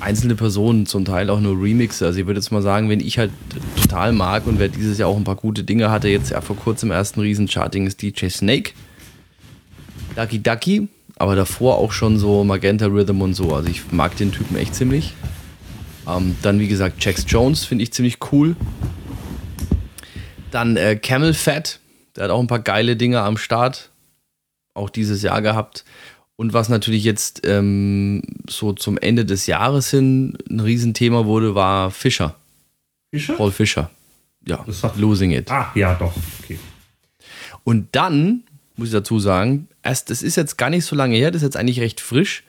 [0.00, 2.04] einzelne Personen, zum Teil auch nur Remixe.
[2.04, 3.30] Also ich würde jetzt mal sagen, wenn ich halt
[3.80, 6.56] total mag und wer dieses Jahr auch ein paar gute Dinge hatte, jetzt ja vor
[6.56, 8.72] kurzem ersten Riesencharting ist DJ Snake.
[10.16, 13.54] Ducky Ducky, aber davor auch schon so Magenta Rhythm und so.
[13.54, 15.14] Also ich mag den Typen echt ziemlich.
[16.08, 18.56] Ähm, dann, wie gesagt, Jax Jones finde ich ziemlich cool.
[20.50, 21.80] Dann äh, Camel Fat,
[22.16, 23.90] der hat auch ein paar geile Dinge am Start.
[24.74, 25.84] Auch dieses Jahr gehabt.
[26.36, 31.90] Und was natürlich jetzt ähm, so zum Ende des Jahres hin ein Riesenthema wurde, war
[31.90, 32.34] Fischer.
[33.10, 33.34] Fischer?
[33.34, 33.90] Paul Fischer.
[34.46, 34.64] Ja,
[34.96, 35.50] Losing It.
[35.50, 36.12] Ah, ja, doch.
[36.42, 36.58] Okay.
[37.64, 38.42] Und dann,
[38.76, 41.46] muss ich dazu sagen, erst, das ist jetzt gar nicht so lange her, das ist
[41.46, 42.42] jetzt eigentlich recht frisch,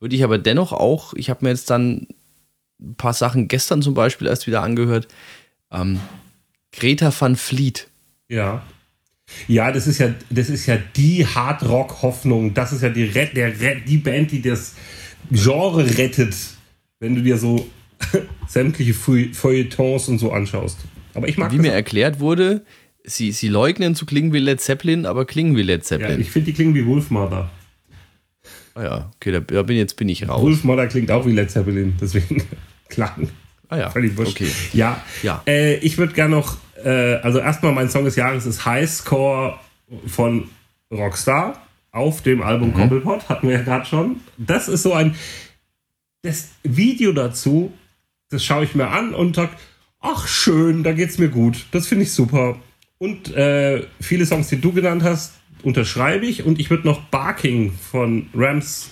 [0.00, 2.08] würde ich aber dennoch auch, ich habe mir jetzt dann
[2.80, 5.08] ein paar Sachen gestern zum Beispiel erst wieder angehört,
[5.72, 6.00] ähm,
[6.72, 7.88] Greta van Fleet.
[8.28, 8.62] Ja.
[9.48, 12.54] Ja, das ist ja, das ist ja die Hardrock-Hoffnung.
[12.54, 14.74] Das ist ja die, Ret der, die Band, die das
[15.30, 16.36] Genre rettet,
[17.00, 17.66] wenn du dir so
[18.48, 20.78] sämtliche Feu- Feuilletons und so anschaust.
[21.14, 22.64] Aber ich mag Wie mir erklärt wurde,
[23.04, 26.20] sie, sie leugnen zu klingen wie Led Zeppelin, aber klingen wie Led ja, Zeppelin.
[26.20, 27.50] ich finde, die klingen wie Wolfmother.
[28.74, 30.42] ah ja, okay, da bin, jetzt bin ich raus.
[30.42, 32.44] Wolfmother klingt auch wie Led Zeppelin, deswegen
[32.88, 33.28] klang.
[33.68, 34.32] ah ja, Völlig wurscht.
[34.40, 34.50] okay.
[34.72, 35.42] Ja, Ja.
[35.46, 39.58] Äh, ich würde gerne noch, äh, also erstmal mein Song des Jahres ist Highscore
[40.06, 40.48] von
[40.90, 41.60] Rockstar
[41.92, 44.20] auf dem Album Koppelpot, hatten wir ja gerade schon.
[44.36, 45.14] Das ist so ein,
[46.22, 47.72] das Video dazu,
[48.28, 49.50] das schaue ich mir an und sag,
[50.00, 51.64] ach schön, da geht's mir gut.
[51.70, 52.58] Das finde ich super.
[52.98, 56.44] Und äh, viele Songs, die du genannt hast, unterschreibe ich.
[56.44, 58.90] Und ich würde noch Barking von Rams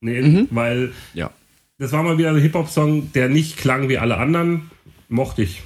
[0.00, 1.30] nehmen, weil Ja.
[1.84, 4.70] Das war mal wieder ein Hip-Hop-Song, der nicht klang wie alle anderen.
[5.10, 5.62] Mochte ich.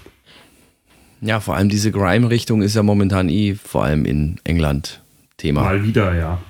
[1.21, 5.01] ja, vor allem diese Grime-Richtung ist ja momentan eh vor allem in England
[5.37, 5.63] Thema.
[5.63, 6.41] Mal wieder, ja.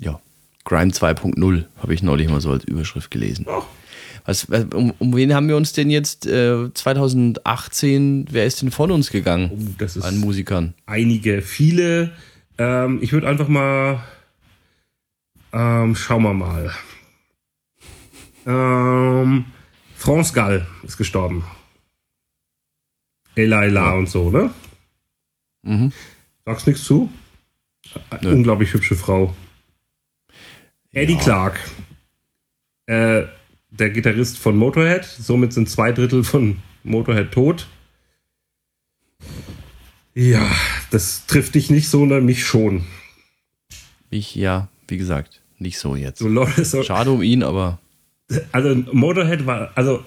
[0.00, 0.20] Ja.
[0.64, 3.46] Grime 2.0 habe ich neulich mal so als Überschrift gelesen.
[3.48, 3.64] Oh,
[4.26, 8.92] Was, um, um wen haben wir uns denn jetzt äh, 2018, wer ist denn von
[8.92, 10.74] uns gegangen oh, das ist an Musikern?
[10.86, 12.12] einige, viele.
[12.58, 14.04] Ähm, ich würde einfach mal.
[15.52, 16.70] Ähm, schauen wir mal.
[18.46, 19.44] Ähm,
[19.96, 21.44] France Gall ist gestorben.
[23.34, 24.52] Elila und so, ne?
[25.62, 25.92] Mhm.
[26.44, 27.10] Sagst nichts zu?
[28.20, 28.32] Nö.
[28.32, 29.34] Unglaublich hübsche Frau.
[30.92, 31.20] Eddie Ja.
[31.20, 31.60] Clark.
[32.86, 33.22] Äh,
[33.70, 35.04] der Gitarrist von Motorhead.
[35.04, 37.68] Somit sind zwei Drittel von Motorhead tot.
[40.14, 40.46] Ja,
[40.90, 42.84] das trifft dich nicht so, sondern mich schon.
[44.10, 46.18] Ich, ja, wie gesagt, nicht so jetzt.
[46.18, 47.78] So, Schade um ihn, aber
[48.52, 50.04] Also Motorhead war, also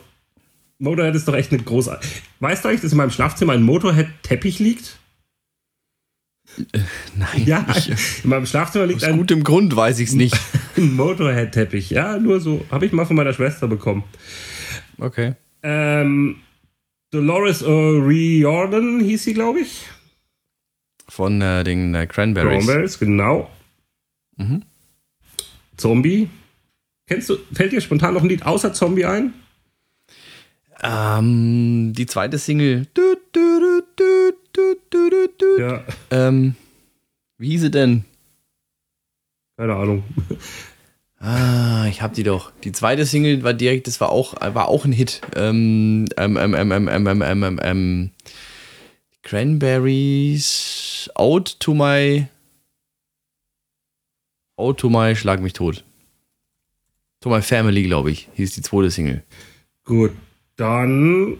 [0.79, 1.99] Motorhead ist doch echt eine große.
[2.39, 4.99] Weißt du eigentlich, dass in meinem Schlafzimmer ein Motorhead-Teppich liegt?
[6.57, 6.79] Äh,
[7.15, 7.43] nein.
[7.45, 7.65] Ja,
[8.23, 10.37] in meinem Schlafzimmer liegt Aus ein, gutem Grund weiß ich es nicht.
[10.77, 11.89] ein Motorhead-Teppich.
[11.89, 12.65] Ja, nur so.
[12.71, 14.03] Habe ich mal von meiner Schwester bekommen.
[14.97, 15.33] Okay.
[15.63, 16.37] Ähm,
[17.11, 19.87] Dolores O'Riordan hieß sie, glaube ich.
[21.07, 22.65] Von äh, den äh, Cranberries.
[22.65, 23.49] Cranberries, genau.
[24.37, 24.63] Mhm.
[25.77, 26.29] Zombie.
[27.07, 29.33] Kennst du, fällt dir spontan noch ein Lied außer Zombie ein?
[30.81, 32.87] Ähm, die zweite Single.
[32.93, 33.85] Du, du, du,
[35.59, 35.83] ja.
[36.11, 36.55] Ähm,
[37.37, 38.05] wie hieß sie denn?
[39.57, 40.03] Keine Ahnung.
[41.19, 42.51] Ah, ich hab die doch.
[42.63, 45.21] Die zweite Single war direkt, das war auch, war auch ein Hit.
[45.35, 48.11] Ähm, ähm, ähm, ähm, ähm, ähm, ähm, ähm, ähm, ähm.
[49.23, 52.27] Cranberries Out to my
[54.57, 55.83] Out to my Schlag mich tot.
[57.25, 59.23] To my Family, glaube ich, hieß die zweite Single.
[59.83, 60.11] Gut,
[60.57, 61.37] dann.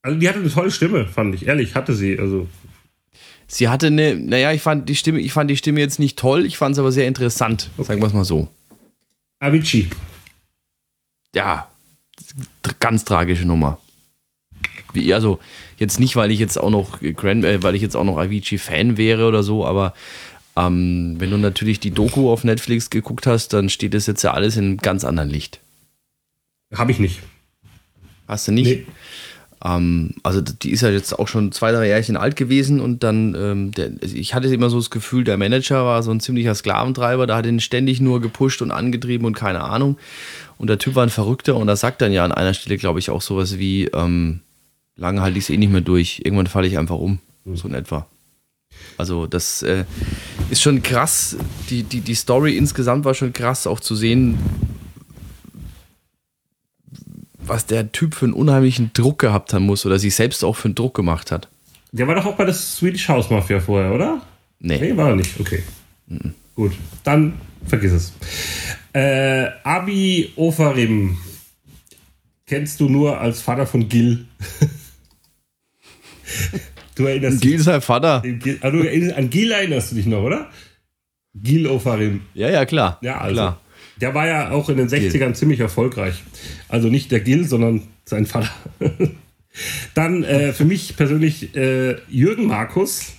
[0.00, 1.46] Also, die hatte eine tolle Stimme, fand ich.
[1.46, 2.18] Ehrlich, hatte sie.
[2.18, 2.48] Also,
[3.46, 6.46] Sie hatte eine, naja, ich fand die Stimme, ich fand die Stimme jetzt nicht toll,
[6.46, 8.48] ich fand es aber sehr interessant, sagen wir es mal so.
[9.38, 9.90] Avicii.
[11.34, 11.68] ja,
[12.80, 13.80] ganz tragische Nummer.
[14.94, 15.40] Wie, also,
[15.76, 18.96] jetzt nicht, weil ich jetzt auch noch Gran äh, weil ich jetzt auch noch Avicii-Fan
[18.96, 19.92] wäre oder so, aber
[20.56, 24.32] ähm, wenn du natürlich die Doku auf Netflix geguckt hast, dann steht das jetzt ja
[24.32, 25.60] alles in einem ganz anderen Licht.
[26.74, 27.20] Habe ich nicht.
[28.28, 28.66] Hast du nicht?
[28.66, 28.86] Nee.
[29.64, 33.34] Ähm, also die ist ja jetzt auch schon zwei, drei Jährchen alt gewesen und dann,
[33.34, 37.26] ähm, der, ich hatte immer so das Gefühl, der Manager war so ein ziemlicher Sklaventreiber,
[37.26, 39.98] da hat ihn ständig nur gepusht und angetrieben und keine Ahnung.
[40.58, 42.98] Und der Typ war ein Verrückter und er sagt dann ja an einer Stelle, glaube
[42.98, 44.40] ich, auch sowas wie, ähm,
[44.96, 47.18] lange halte ich es eh nicht mehr durch, irgendwann falle ich einfach um,
[47.54, 48.06] so in etwa.
[48.96, 49.84] Also das äh,
[50.52, 51.34] ist schon krass,
[51.70, 54.38] die, die, die Story insgesamt war schon krass, auch zu sehen,
[57.38, 60.66] was der Typ für einen unheimlichen Druck gehabt haben muss oder sich selbst auch für
[60.66, 61.48] einen Druck gemacht hat.
[61.90, 64.20] Der war doch auch bei der Swedish House Mafia vorher, oder?
[64.60, 64.78] Nee.
[64.78, 65.40] Nee, war er nicht.
[65.40, 65.62] Okay.
[66.54, 67.32] Gut, dann
[67.66, 68.12] vergiss es.
[68.92, 71.16] Äh, Abi Ofarim
[72.44, 74.26] kennst du nur als Vater von Gil.
[76.94, 78.20] du erinnerst Gil sein Vater.
[78.20, 78.38] dich.
[78.40, 80.50] Gil, ah, du erinnerst, an Gil erinnerst du dich noch, oder?
[81.34, 82.22] Gil Ofarim.
[82.34, 82.98] Ja, ja, klar.
[83.02, 83.34] Ja, also.
[83.34, 83.60] klar.
[84.00, 86.22] Der war ja auch in den 60ern ziemlich erfolgreich.
[86.68, 88.50] Also nicht der Gil, sondern sein Vater.
[89.94, 93.12] Dann äh, für mich persönlich äh, Jürgen Markus.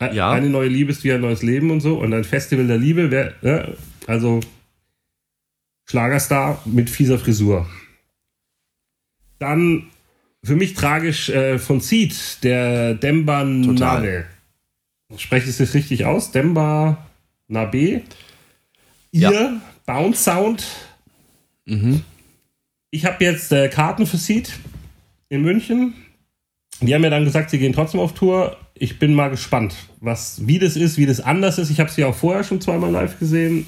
[0.00, 0.32] Ä- Ja.
[0.32, 1.98] Eine neue Liebe ist wie ein neues Leben und so.
[2.00, 3.10] Und ein Festival der Liebe.
[3.10, 3.76] Wer, ne?
[4.06, 4.40] Also
[5.84, 7.68] Schlagerstar mit fieser Frisur.
[9.38, 9.90] Dann
[10.44, 13.44] für mich tragisch äh, von Seed, der Demba.
[13.44, 14.24] Nabe.
[15.16, 16.30] Spreche ich das richtig aus?
[16.32, 17.06] Demba
[17.48, 18.02] Nabe.
[19.12, 19.60] Ihr Ja.
[19.86, 20.64] Bounce Sound.
[21.66, 22.02] Mhm.
[22.90, 24.52] Ich habe jetzt äh, Karten für Seed
[25.28, 25.94] in München.
[26.80, 28.56] Die haben mir dann gesagt, sie gehen trotzdem auf Tour.
[28.74, 31.70] Ich bin mal gespannt, was, wie das ist, wie das anders ist.
[31.70, 33.66] Ich habe sie auch vorher schon zweimal live gesehen.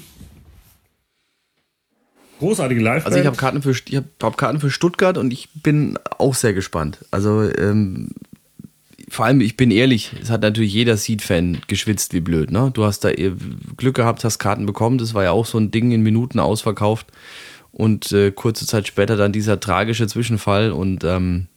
[2.39, 5.49] Großartige live Also ich habe Karten für ich hab, hab Karten für Stuttgart und ich
[5.53, 6.99] bin auch sehr gespannt.
[7.11, 8.09] Also ähm,
[9.09, 12.51] vor allem, ich bin ehrlich, es hat natürlich jeder Seed-Fan geschwitzt wie blöd.
[12.51, 12.71] Ne?
[12.73, 13.31] Du hast da eh
[13.77, 14.97] Glück gehabt, hast Karten bekommen.
[14.97, 17.07] Das war ja auch so ein Ding in Minuten ausverkauft.
[17.71, 20.71] Und äh, kurze Zeit später dann dieser tragische Zwischenfall.
[20.71, 21.47] Und ähm,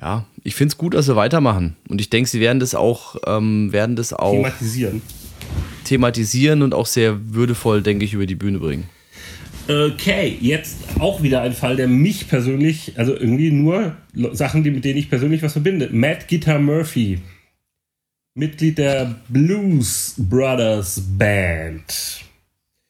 [0.00, 1.76] ja, ich finde es gut, dass sie weitermachen.
[1.88, 5.02] Und ich denke, sie werden das auch, ähm, werden das auch thematisieren.
[5.84, 8.88] thematisieren und auch sehr würdevoll, denke ich, über die Bühne bringen.
[9.68, 13.96] Okay, jetzt auch wieder ein Fall, der mich persönlich, also irgendwie nur
[14.32, 15.90] Sachen, die, mit denen ich persönlich was verbinde.
[15.92, 17.20] Matt Guitar Murphy,
[18.34, 22.24] Mitglied der Blues Brothers Band.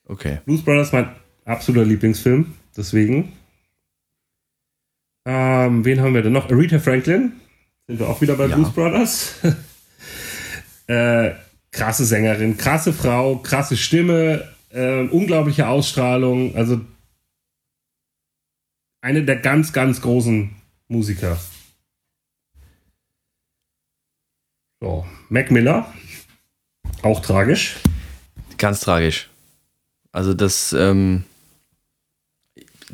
[0.07, 0.38] Okay.
[0.45, 1.09] Blues Brothers mein
[1.45, 3.33] absoluter Lieblingsfilm, deswegen.
[5.27, 6.49] Ähm, wen haben wir denn noch?
[6.49, 7.33] Aretha Franklin.
[7.88, 8.55] Sind wir auch wieder bei Ja.
[8.55, 9.35] Blues Brothers.
[10.87, 11.33] äh,
[11.73, 16.54] krasse Sängerin, krasse Frau, krasse Stimme, äh, unglaubliche Ausstrahlung.
[16.54, 16.81] Also
[19.00, 20.50] eine der ganz, ganz großen
[20.88, 21.38] Musiker.
[24.81, 25.92] So, Mac Miller.
[27.02, 27.76] Auch tragisch.
[28.59, 29.28] Ganz tragisch.
[30.12, 31.24] Also das, ähm,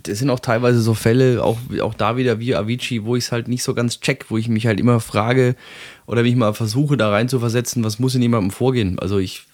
[0.03, 3.33] das sind auch teilweise so Fälle, auch, auch da wieder wie Avicii, wo ich es
[3.33, 5.57] halt nicht so ganz check, wo ich mich halt immer frage
[6.07, 8.99] oder mich mal versuche da rein zu versetzen, was muss in jemandem vorgehen.
[8.99, 9.45] Also ich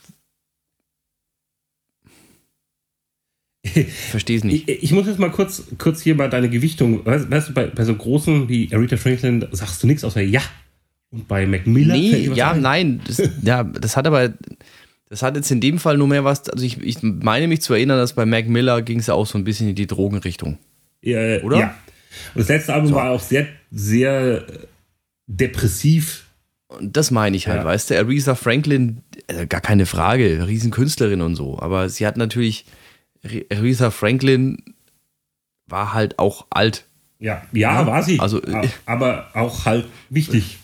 [4.11, 4.69] verstehe es nicht.
[4.69, 7.05] Ich, ich muss jetzt mal kurz, kurz hier mal deine Gewichtung.
[7.05, 10.43] Weißt, weißt du, bei, bei so großen wie Aretha Franklin sagst du nichts außer ja.
[11.11, 11.95] Und bei Mac Miller.
[11.95, 12.63] fällt Nee, ja, ein?
[12.63, 13.01] nein.
[13.07, 14.33] Das, ja, das hat aber,
[15.09, 17.75] Das hat jetzt in dem Fall nur mehr was, also ich, ich meine mich zu
[17.75, 20.59] erinnern, dass bei Mac Miller ging es ja auch so ein bisschen in die Drogenrichtung.
[21.03, 21.59] Ja, Oder?
[21.59, 21.75] Ja.
[22.35, 22.95] Und das letzte Album so.
[22.95, 24.45] war auch sehr, sehr
[25.27, 26.27] depressiv.
[26.69, 27.65] Und das meine ich halt, ja.
[27.65, 32.65] weißt du, Aretha Franklin, äh, gar keine Frage, Riesenkünstlerin und so, aber sie hat natürlich,
[33.25, 34.63] Aretha Franklin
[35.67, 36.87] war halt auch alt.
[37.19, 38.19] Ja, ja, ja war sie.
[38.19, 38.41] Also,
[38.87, 40.59] aber auch halt wichtig.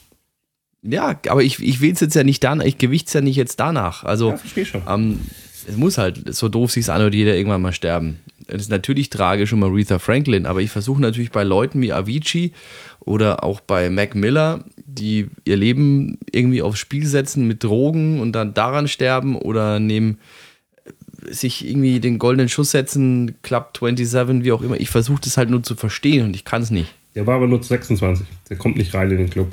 [0.82, 3.36] Ja, aber ich, ich will es jetzt ja nicht danach, ich gewichte es ja nicht
[3.36, 4.04] jetzt danach.
[4.04, 4.82] Also, ja, verstehe schon.
[4.88, 5.20] Ähm,
[5.68, 8.20] es muss halt, so doof sich an, wird jeder irgendwann mal sterben.
[8.46, 12.52] Es ist natürlich tragisch um Aretha Franklin, aber ich versuche natürlich bei Leuten wie Avicii
[13.00, 18.32] oder auch bei Mac Miller, die ihr Leben irgendwie aufs Spiel setzen mit Drogen und
[18.32, 20.18] dann daran sterben oder nehmen
[21.30, 24.80] sich irgendwie den goldenen Schuss setzen, Club 27, wie auch immer.
[24.80, 26.94] Ich versuche das halt nur zu verstehen und ich kann es nicht.
[27.14, 28.26] Der war aber nur 26.
[28.50, 29.52] Der kommt nicht rein in den Club.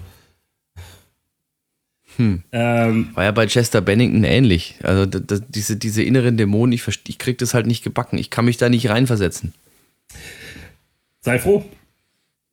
[2.17, 2.43] Hm.
[2.51, 4.76] Ähm, War ja bei Chester Bennington ähnlich.
[4.84, 8.17] Also das, diese, diese inneren Dämonen, ich, ich krieg das halt nicht gebacken.
[8.17, 9.53] Ich kann mich da nicht reinversetzen.
[11.21, 11.65] Sei froh.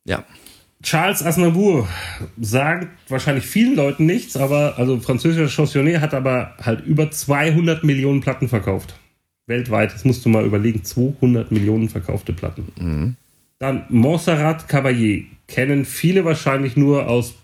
[0.05, 0.23] Ja.
[0.81, 1.87] Charles Aznavour
[2.39, 8.21] sagt wahrscheinlich vielen Leuten nichts, aber also französischer Chansonnier hat aber halt über 200 Millionen
[8.21, 8.95] Platten verkauft.
[9.47, 12.71] Weltweit, das musst du mal überlegen, 200 Millionen verkaufte Platten.
[12.79, 13.15] Mhm.
[13.59, 17.35] Dann Montserrat Caballé kennen viele wahrscheinlich nur aus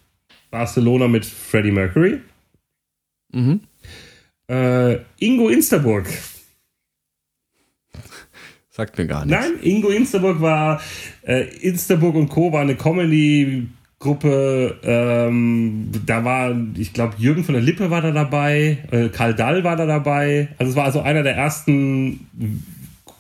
[0.50, 2.22] Barcelona mit Freddie Mercury.
[3.32, 3.62] Mhm.
[4.50, 6.08] Äh, Ingo Insterburg.
[8.70, 9.42] Sagt mir gar nichts.
[9.42, 10.82] Nein, Ingo Insterburg war
[11.24, 12.52] äh, Insterburg und Co.
[12.52, 13.68] war eine Comedy
[14.00, 19.34] Gruppe, ähm, da war, ich glaube, Jürgen von der Lippe war da dabei, äh, Karl
[19.34, 20.50] Dall war da dabei.
[20.60, 22.28] Also es war also einer der ersten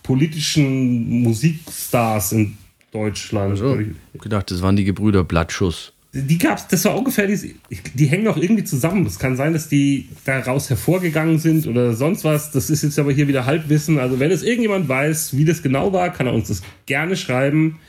[0.04, 2.58] politischen Musikstars in
[2.92, 3.52] Deutschland.
[3.52, 5.94] Also, ich gedacht, das waren die Gebrüder Blattschuss.
[6.14, 7.56] Die gab's, das war ungefähr, die,
[7.94, 9.06] die hängen auch irgendwie zusammen.
[9.06, 12.52] Es kann sein, dass die daraus hervorgegangen sind oder sonst was.
[12.52, 14.00] Das ist jetzt aber hier wieder Halbwissen.
[14.00, 17.80] Also wenn es irgendjemand weiß, wie das genau war, kann er uns das gerne schreiben.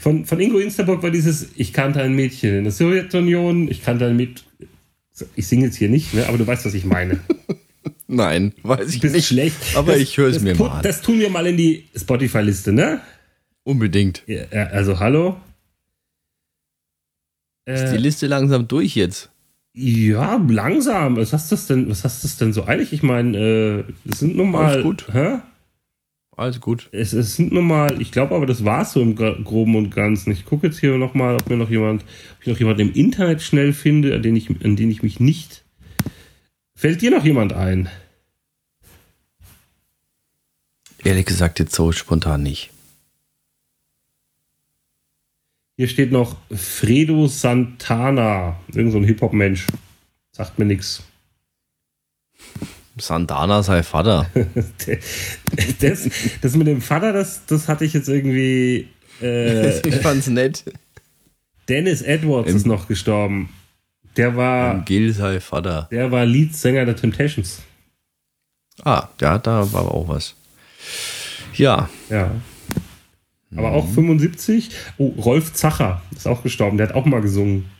[0.00, 4.06] Von, von Ingo Insterburg war dieses, ich kannte ein Mädchen in der Sowjetunion, ich kannte
[4.06, 4.46] ein Mädchen.
[5.34, 6.26] Ich singe jetzt hier nicht, ne?
[6.28, 7.18] aber du weißt, was ich meine.
[8.06, 9.26] Nein, weiß ich nicht.
[9.26, 9.56] schlecht.
[9.74, 10.82] Aber das, ich höre es mir mal an.
[10.82, 13.00] Das tun wir mal in die Spotify-Liste, ne?
[13.64, 14.22] Unbedingt.
[14.26, 15.36] Ja, also hallo.
[17.66, 19.30] Ist die äh, Liste langsam durch jetzt?
[19.74, 21.16] Ja, langsam.
[21.16, 22.92] Was hast du denn, was hast du denn so eilig?
[22.94, 24.72] Ich meine, äh, sind nun mal.
[24.72, 25.06] Alles gut.
[25.12, 25.40] Hä?
[26.38, 26.88] Alles gut.
[26.92, 29.90] Es, es sind nun mal, ich glaube aber, das war es so im Groben und
[29.90, 30.30] Ganzen.
[30.30, 33.42] Ich gucke jetzt hier nochmal, ob mir noch jemand, ob ich noch jemanden im Internet
[33.42, 35.64] schnell finde, an den ich, an den ich mich nicht.
[36.76, 37.88] Fällt dir noch jemand ein?
[41.02, 42.70] Ehrlich gesagt, jetzt so spontan nicht.
[45.76, 49.66] Hier steht noch Fredo Santana, irgend so ein Hip-Hop-Mensch.
[50.30, 51.02] Sagt mir nichts.
[53.00, 54.30] Santana sei Vater.
[55.80, 56.08] das,
[56.40, 58.88] das mit dem Vater, das, das hatte ich jetzt irgendwie.
[59.20, 60.64] Äh, ich fand's nett.
[61.68, 63.50] Dennis Edwards Im, ist noch gestorben.
[64.16, 64.82] Der war.
[64.84, 65.88] Gil sei Vater.
[65.90, 67.62] Der war Leadsänger der Temptations.
[68.84, 70.34] Ah, ja, da war auch was.
[71.54, 71.88] Ja.
[72.08, 72.30] Ja.
[73.56, 74.70] Aber auch 75.
[74.98, 76.76] Oh, Rolf Zacher ist auch gestorben.
[76.76, 77.70] Der hat auch mal gesungen.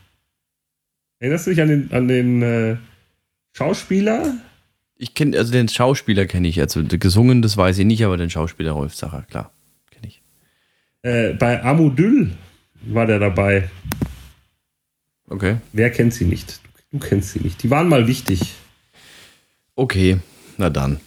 [1.19, 2.77] Erinnerst du dich an den, an den äh,
[3.53, 4.35] Schauspieler?
[5.01, 6.59] Ich kenne, also den Schauspieler kenne ich.
[6.59, 9.51] Also gesungen, das weiß ich nicht, aber den Schauspieler Rolf Zacher, klar,
[9.91, 10.21] kenne ich.
[11.03, 12.31] Äh, bei Amudyl
[12.81, 13.69] war der dabei.
[15.29, 15.55] Okay.
[15.71, 16.59] Wer kennt sie nicht?
[16.91, 17.63] Du kennst sie nicht.
[17.63, 18.55] Die waren mal wichtig.
[19.75, 20.19] Okay,
[20.57, 20.99] na dann.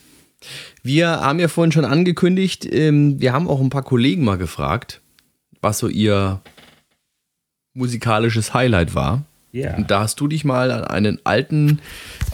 [0.82, 5.02] Wir haben ja vorhin schon angekündigt, ähm, wir haben auch ein paar Kollegen mal gefragt,
[5.60, 6.40] was so ihr
[7.74, 9.22] musikalisches Highlight war.
[9.54, 9.76] Yeah.
[9.76, 11.80] Und da hast du dich mal an einen alten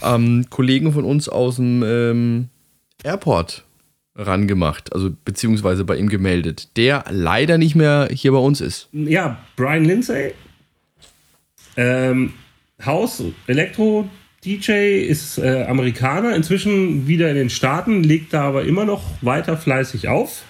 [0.02, 2.48] ähm, Kollegen von uns aus dem ähm,
[3.02, 3.64] Airport
[4.14, 8.88] rangemacht, also beziehungsweise bei ihm gemeldet, der leider nicht mehr hier bei uns ist.
[8.92, 10.34] Ja, Brian Lindsay.
[11.76, 12.32] Ähm,
[12.84, 14.08] Haus, Elektro,
[14.44, 19.56] DJ ist äh, Amerikaner, inzwischen wieder in den Staaten, legt da aber immer noch weiter
[19.56, 20.42] fleißig auf.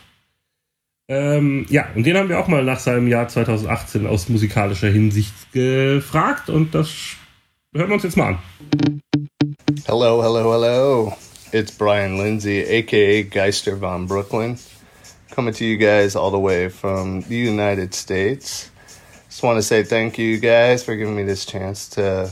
[1.10, 5.32] Ähm, ja, und den haben wir auch mal nach seinem Jahr 2018 aus musikalischer Hinsicht
[5.52, 7.16] gefragt und das
[7.72, 8.38] hören wir uns jetzt mal an.
[9.86, 11.16] Hello, hello, hello.
[11.50, 14.58] It's Brian Lindsay, aka Geister von Brooklyn,
[15.34, 18.70] coming to you guys all the way from the United States.
[19.30, 22.30] Just want to say thank you guys for giving me this chance to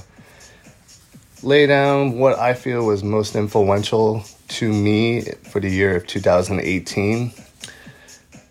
[1.43, 7.33] lay down what I feel was most influential to me for the year of 2018.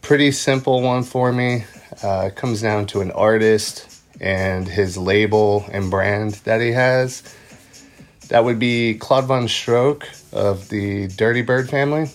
[0.06, 1.66] Pretty simple one for me.
[2.04, 7.24] Uh, comes down to an artist and his label and brand that he has.
[8.28, 12.12] that would be Claude Von Stroke of the Dirty Bird family.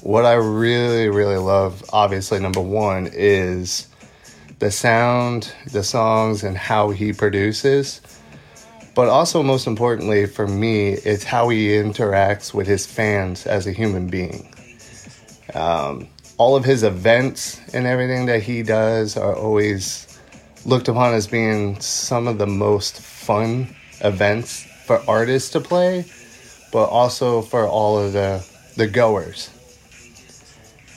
[0.00, 3.88] What I really, really love, obviously, number one, is
[4.58, 8.00] the sound, the songs, and how he produces.
[8.94, 13.72] But also, most importantly for me, it's how he interacts with his fans as a
[13.72, 14.50] human being.
[15.52, 16.08] Um,
[16.38, 20.20] all of his events and everything that he does are always
[20.64, 26.04] looked upon as being some of the most fun events for artists to play,
[26.72, 29.50] but also for all of the, the goers.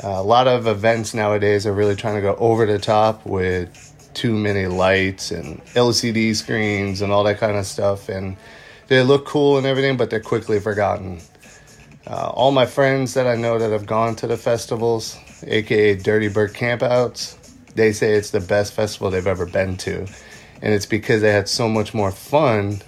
[0.04, 3.86] Uh, a lot of events nowadays are really trying to go over the top with
[4.14, 8.10] too many lights and LCD screens and all that kind of stuff.
[8.10, 8.38] And
[8.88, 11.20] they look cool and everything, but they're quickly forgotten.
[12.08, 16.28] Uh, all my friends that I know that have gone to the festivals, aka Dirty
[16.28, 17.36] Bird Campouts,
[17.76, 20.08] they say it's the best festival they've ever been to.
[20.62, 22.82] And it's because they had so much more fun,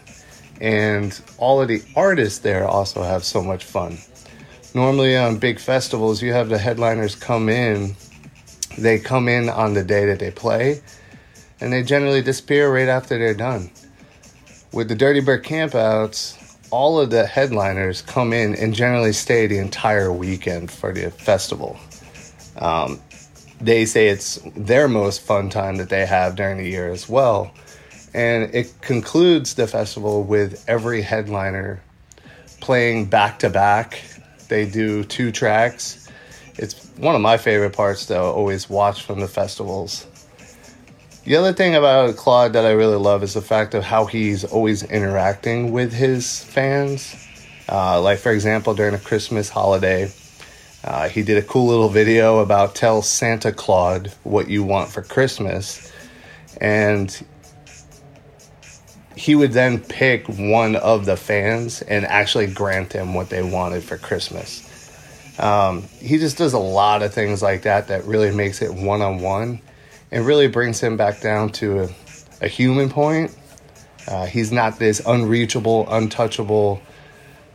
[0.59, 3.97] and all of the artists there also have so much fun.
[4.73, 7.95] Normally, on big festivals, you have the headliners come in,
[8.77, 10.81] they come in on the day that they play,
[11.59, 13.69] and they generally disappear right after they're done.
[14.73, 16.37] With the Dirty Bird Campouts,
[16.71, 21.77] all of the headliners come in and generally stay the entire weekend for the festival.
[22.61, 23.01] Um,
[23.59, 27.51] they say it's their most fun time that they have during the year as well.
[28.13, 31.81] And it concludes the festival with every headliner
[32.59, 34.01] playing back to back.
[34.47, 36.09] They do two tracks.
[36.55, 40.05] It's one of my favorite parts to always watch from the festivals.
[41.23, 44.43] The other thing about Claude that I really love is the fact of how he's
[44.43, 47.15] always interacting with his fans.
[47.69, 50.11] Uh, like, for example, during a Christmas holiday,
[50.83, 55.01] uh, he did a cool little video about tell Santa Claude what you want for
[55.01, 55.91] Christmas.
[56.59, 57.25] And
[59.15, 63.83] he would then pick one of the fans and actually grant them what they wanted
[63.83, 64.67] for Christmas.
[65.39, 69.01] Um, he just does a lot of things like that that really makes it one
[69.01, 69.61] on one
[70.11, 71.89] and really brings him back down to a,
[72.41, 73.35] a human point.
[74.07, 76.81] Uh, he's not this unreachable, untouchable,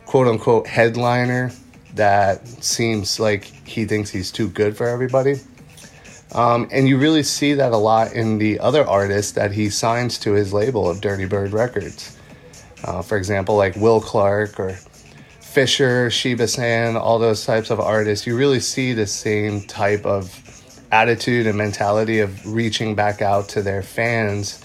[0.05, 1.51] quote unquote headliner
[1.97, 5.35] that seems like he thinks he's too good for everybody.
[6.33, 10.17] Um, and you really see that a lot in the other artists that he signs
[10.19, 12.17] to his label of Dirty Bird Records.
[12.83, 14.77] Uh, for example, like Will Clark or
[15.39, 20.43] Fisher, Shiba San, all those types of artists, you really see the same type of
[20.91, 24.63] attitude and mentality of reaching back out to their fans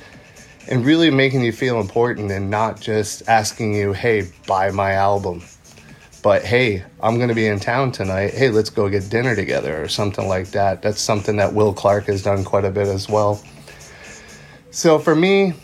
[0.68, 5.42] and really making you feel important and not just asking you, hey, buy my album.
[6.22, 8.34] But hey, I'm going to be in town tonight.
[8.34, 10.80] Hey, let's go get dinner together or something like that.
[10.80, 13.42] That's something that Will Clark has done quite a bit as well.
[14.70, 15.54] So for me,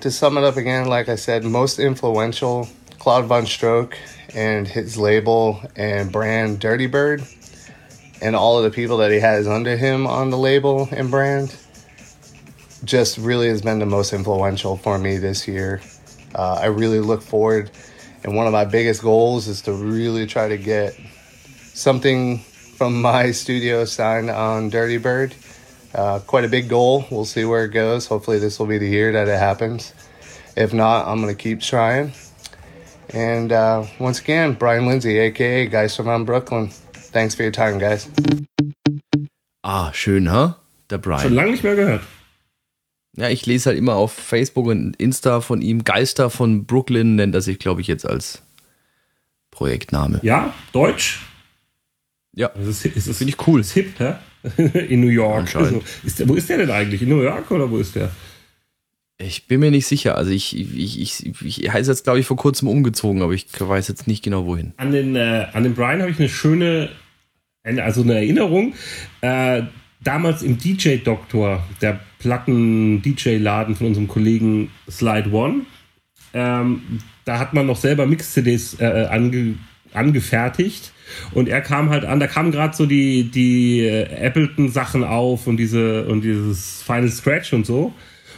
[0.00, 2.68] to sum it up again, like I said, most influential,
[2.98, 3.98] Claude Von Stroke
[4.34, 7.22] and his label and brand Dirty Bird
[8.22, 11.54] and all of the people that he has under him on the label and brand
[12.84, 15.80] just really has been the most influential for me this year.
[16.34, 17.70] Uh, I really look forward,
[18.26, 20.98] and one of my biggest goals is to really try to get
[21.72, 25.32] something from my studio signed on Dirty Bird.
[25.94, 27.06] Uh, quite a big goal.
[27.08, 28.06] We'll see where it goes.
[28.06, 29.94] Hopefully, this will be the year that it happens.
[30.56, 32.12] If not, I'm going to keep trying.
[33.10, 36.68] And uh, once again, Brian Lindsay, aka Guys from Brooklyn.
[36.92, 38.10] Thanks for your time, guys.
[39.62, 40.48] Ah, schön, ha?
[40.48, 40.54] Huh?
[40.90, 41.22] Der Brian.
[41.22, 42.02] Schon lange nicht mehr gehört.
[43.16, 45.84] Ja, ich lese halt immer auf Facebook und Insta von ihm.
[45.84, 48.42] Geister von Brooklyn nennt er sich, glaube ich, jetzt als
[49.50, 50.20] Projektname.
[50.22, 51.20] Ja, Deutsch.
[52.34, 53.60] Ja, das ist, ist, finde ich cool.
[53.60, 54.14] Ist hip, hä?
[54.88, 55.56] In New York.
[55.56, 57.02] Also, ist der, wo ist der denn eigentlich?
[57.02, 58.10] In New York oder wo ist der?
[59.18, 60.16] Ich bin mir nicht sicher.
[60.16, 63.88] Also ich, ich, ich, ich heiße jetzt, glaube ich, vor kurzem umgezogen, aber ich weiß
[63.88, 64.74] jetzt nicht genau wohin.
[64.76, 66.90] An den, äh, an den Brian habe ich eine schöne,
[67.64, 68.74] also eine Erinnerung.
[69.22, 69.62] Äh,
[70.00, 75.62] damals im DJ-Doktor, der Platten-DJ-Laden von unserem Kollegen Slide One,
[76.34, 79.54] ähm, da hat man noch selber Mix-CDs äh, ange,
[79.92, 80.92] angefertigt.
[81.32, 85.56] Und er kam halt an, da kamen gerade so die, die äh, Appleton-Sachen auf und
[85.56, 87.94] diese und dieses Final Scratch und so.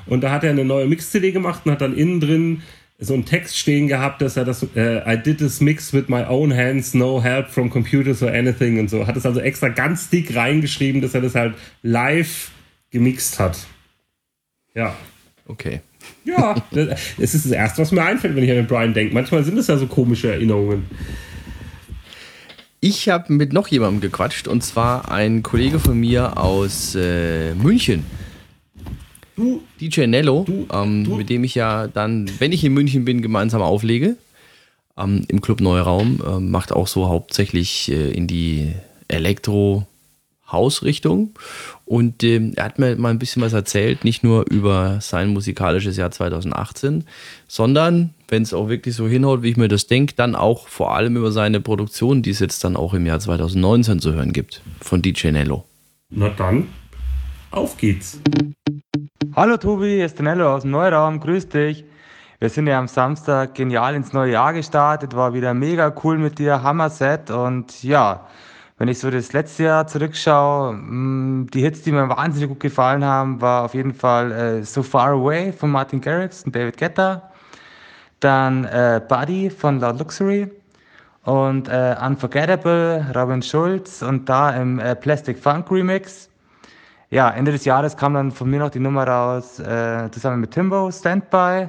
[0.07, 2.63] Und da hat er eine neue Mix-CD gemacht und hat dann innen drin
[3.01, 6.25] so einen Text stehen gehabt, dass er das, äh, I did this mix with my
[6.25, 9.07] own hands, no help from computers or anything und so.
[9.07, 12.51] Hat es also extra ganz dick reingeschrieben, dass er das halt live
[12.91, 13.67] gemixt hat.
[14.75, 14.97] Ja.
[15.47, 15.81] Okay.
[16.25, 16.57] Ja,
[17.19, 19.15] es ist das Erste, was mir einfällt, wenn ich an den Brian denke.
[19.15, 20.85] Manchmal sind es ja so komische Erinnerungen.
[22.81, 28.05] Ich habe mit noch jemandem gequatscht und zwar ein Kollege von mir aus äh, München
[29.39, 31.15] Du, DJ Nello, du, ähm, du.
[31.15, 34.17] mit dem ich ja dann, wenn ich in München bin, gemeinsam auflege.
[34.97, 36.21] Ähm, Im Club Neuraum.
[36.27, 38.73] Äh, macht auch so hauptsächlich äh, in die
[39.07, 41.35] Elektro-Hausrichtung.
[41.85, 45.97] Und ähm, er hat mir mal ein bisschen was erzählt, nicht nur über sein musikalisches
[45.97, 47.05] Jahr 2018,
[47.47, 50.97] sondern, wenn es auch wirklich so hinhaut, wie ich mir das denke, dann auch vor
[50.97, 54.63] allem über seine Produktion, die es jetzt dann auch im Jahr 2019 zu hören gibt,
[54.81, 55.65] von DJ Nello.
[56.11, 56.67] Na dann,
[57.53, 58.19] auf geht's.
[59.39, 61.85] Hallo Tobi, hier ist Nello aus dem Neuraum, grüß dich.
[62.41, 66.41] Wir sind ja am Samstag genial ins neue Jahr gestartet, war wieder mega cool mit
[66.41, 68.27] dir, Hammer-Set und ja,
[68.79, 73.05] wenn ich so das letzte Jahr zurückschaue, mm, die Hits, die mir wahnsinnig gut gefallen
[73.05, 77.31] haben, war auf jeden Fall äh, So Far Away von Martin Garrix und David Guetta,
[78.19, 80.51] dann äh, Buddy von Loud Luxury.
[81.23, 84.03] Und äh, Unforgettable, Robin Schulz.
[84.03, 86.29] Und da im äh, Plastic Funk Remix
[87.11, 90.51] ja, Ende des Jahres kam dann von mir noch die Nummer raus, äh, zusammen mit
[90.51, 91.69] Timbo, Standby.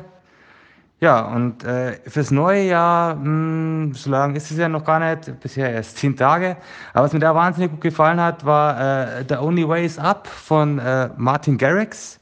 [1.01, 4.99] Ja, und äh, fürs neue Jahr, mh, hm, so lange ist es ja noch gar
[4.99, 6.57] nicht, bisher erst zehn Tage.
[6.93, 10.27] Aber was mir da wahnsinnig gut gefallen hat, war äh, The Only Way is Up
[10.27, 12.19] von äh, Martin Garrix.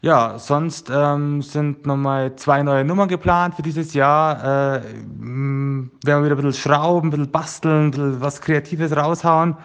[0.00, 4.76] Ja, sonst ähm, sind nochmal zwei neue Nummern geplant für dieses Jahr.
[4.76, 8.96] Äh, hm, werden wir wieder ein bisschen schrauben, ein bisschen basteln, ein bisschen was Kreatives
[8.96, 9.58] raushauen.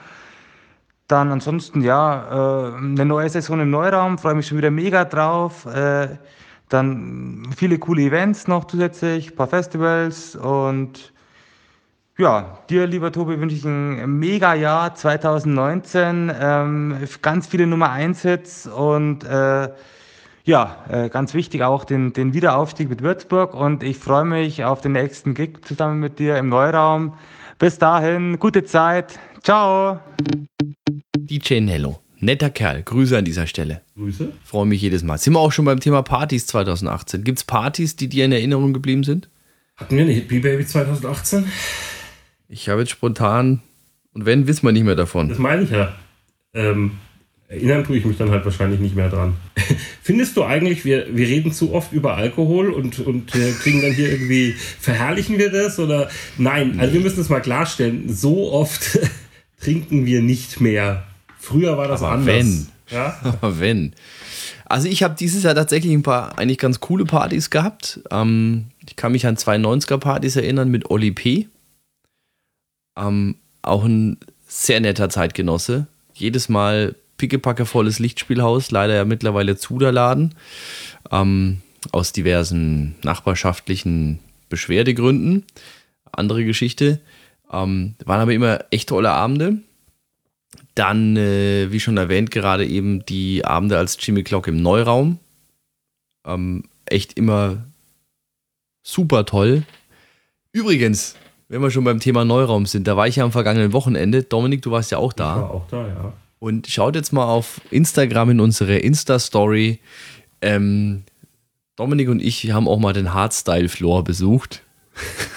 [1.07, 5.65] Dann ansonsten, ja, äh, eine neue Saison im Neuraum, freue mich schon wieder mega drauf.
[5.67, 6.17] Äh,
[6.69, 11.13] dann viele coole Events noch zusätzlich, ein paar Festivals und
[12.17, 18.21] ja, dir, lieber Tobi, wünsche ich ein mega Jahr 2019, ähm, ganz viele Nummer 1
[18.21, 19.69] Hits und äh,
[20.45, 24.79] ja, äh, ganz wichtig auch den, den Wiederaufstieg mit Würzburg und ich freue mich auf
[24.79, 27.15] den nächsten Gig zusammen mit dir im Neuraum.
[27.59, 29.19] Bis dahin, gute Zeit.
[29.45, 29.99] Ciao.
[31.13, 32.01] DJ Nello.
[32.19, 32.81] Netter Kerl.
[32.81, 33.81] Grüße an dieser Stelle.
[33.95, 34.33] Grüße.
[34.43, 35.19] Freue mich jedes Mal.
[35.19, 37.23] Sind wir auch schon beim Thema Partys 2018.
[37.23, 39.29] Gibt es Partys, die dir in Erinnerung geblieben sind?
[39.75, 41.45] Hatten wir eine Hit Baby 2018?
[42.49, 43.61] Ich habe jetzt spontan,
[44.13, 45.29] und wenn, wissen wir nicht mehr davon.
[45.29, 45.95] Das meine ich ja.
[46.55, 46.97] Ähm,
[47.47, 49.35] erinnern tue ich mich dann halt wahrscheinlich nicht mehr dran.
[50.01, 54.11] Findest du eigentlich, wir, wir reden zu oft über Alkohol und, und kriegen dann hier
[54.11, 58.97] irgendwie, verherrlichen wir das oder nein, also wir müssen es mal klarstellen, so oft
[59.59, 61.03] trinken wir nicht mehr.
[61.37, 62.27] Früher war das Aber anders.
[62.27, 62.67] Wenn.
[62.89, 63.19] Ja?
[63.23, 63.93] Aber wenn.
[64.65, 67.99] Also ich habe dieses Jahr tatsächlich ein paar eigentlich ganz coole Partys gehabt.
[68.11, 71.47] Ähm, ich kann mich an zwei 90er-Partys erinnern mit Oli P.
[72.97, 75.87] Ähm, auch ein sehr netter Zeitgenosse.
[76.13, 80.35] Jedes Mal pickepackevolles Lichtspielhaus, leider ja mittlerweile zu der Laden.
[81.11, 85.43] Ähm, aus diversen nachbarschaftlichen Beschwerdegründen.
[86.11, 86.99] Andere Geschichte.
[87.51, 89.57] Ähm, waren aber immer echt tolle Abende.
[90.73, 95.19] Dann, äh, wie schon erwähnt, gerade eben die Abende als Jimmy Clock im Neuraum.
[96.25, 97.65] Ähm, echt immer
[98.83, 99.63] super toll.
[100.51, 101.15] Übrigens,
[101.47, 104.23] wenn wir schon beim Thema Neuraum sind, da war ich ja am vergangenen Wochenende.
[104.23, 105.35] Dominik, du warst ja auch da.
[105.35, 106.13] Ich war auch da, ja.
[106.39, 109.79] Und schaut jetzt mal auf Instagram in unsere Insta-Story.
[110.41, 111.03] Ähm,
[111.75, 114.61] Dominik und ich haben auch mal den Hardstyle-Floor besucht.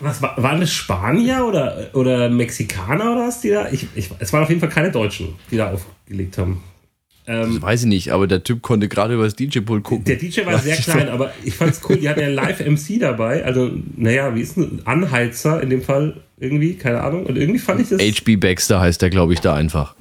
[0.00, 3.70] was war, waren das Spanier oder, oder Mexikaner oder was die da?
[3.70, 6.62] Ich, ich, es waren auf jeden Fall keine Deutschen, die da aufgelegt haben.
[7.26, 10.04] Ähm, das weiß ich nicht, aber der Typ konnte gerade über das DJ-Pult gucken.
[10.04, 11.96] Der DJ war sehr klein, aber ich fand's cool.
[11.96, 13.44] Die hatten ja Live-MC dabei.
[13.44, 16.74] Also, naja, wie ist ein Anheizer in dem Fall irgendwie?
[16.74, 17.24] Keine Ahnung.
[17.24, 18.00] Und irgendwie fand ich das.
[18.00, 19.94] HB Baxter heißt der, glaube ich, da einfach.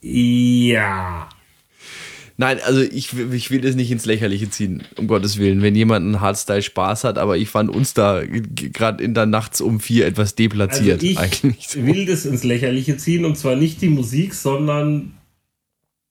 [0.00, 1.28] ja.
[2.40, 5.60] Nein, also ich, ich will das nicht ins Lächerliche ziehen, um Gottes Willen.
[5.60, 9.60] Wenn jemand einen Hardstyle Spaß hat, aber ich fand uns da gerade in der Nachts
[9.60, 11.00] um vier etwas deplatziert.
[11.00, 11.82] Also ich eigentlich so.
[11.84, 15.14] will das ins Lächerliche ziehen und zwar nicht die Musik, sondern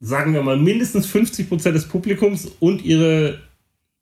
[0.02, 3.40] sagen wir mal mindestens 50 Prozent des Publikums und ihre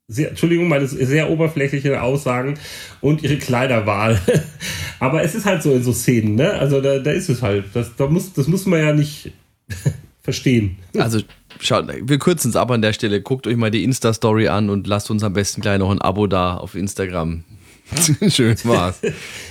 [0.07, 2.55] sehr, Entschuldigung, meine sehr oberflächliche Aussagen
[3.01, 4.19] und ihre Kleiderwahl.
[4.99, 6.53] Aber es ist halt so in so Szenen, ne?
[6.53, 7.65] Also da, da ist es halt.
[7.73, 9.31] Das, da muss, das muss man ja nicht
[10.21, 10.77] verstehen.
[10.97, 11.21] Also
[11.59, 13.21] schaut, wir kürzen es ab an der Stelle.
[13.21, 16.27] Guckt euch mal die Insta-Story an und lasst uns am besten gleich noch ein Abo
[16.27, 17.43] da auf Instagram.
[18.29, 19.01] Schön war's.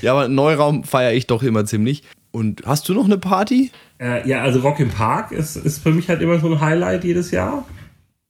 [0.02, 2.02] Ja, aber Neuraum feiere ich doch immer ziemlich.
[2.32, 3.70] Und hast du noch eine Party?
[4.00, 7.04] Äh, ja, also Rock im Park ist, ist für mich halt immer so ein Highlight
[7.04, 7.64] jedes Jahr.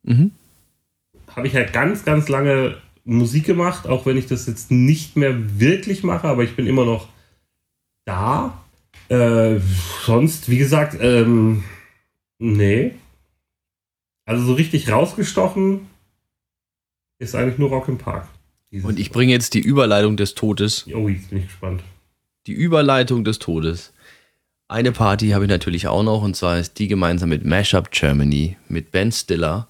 [0.03, 0.33] Mhm.
[1.35, 5.59] Habe ich halt ganz, ganz lange Musik gemacht, auch wenn ich das jetzt nicht mehr
[5.59, 7.09] wirklich mache, aber ich bin immer noch
[8.05, 8.59] da.
[9.09, 9.57] Äh,
[10.05, 11.65] sonst, wie gesagt, ähm,
[12.39, 12.93] nee.
[14.27, 15.87] Also so richtig rausgestochen
[17.19, 18.29] ist eigentlich nur Rock im Park.
[18.83, 20.87] Und ich bringe jetzt die Überleitung des Todes.
[20.93, 21.83] Oh, jetzt bin ich gespannt.
[22.47, 23.93] Die Überleitung des Todes.
[24.67, 28.57] Eine Party habe ich natürlich auch noch und zwar ist die gemeinsam mit Mashup Germany,
[28.69, 29.69] mit Ben Stiller,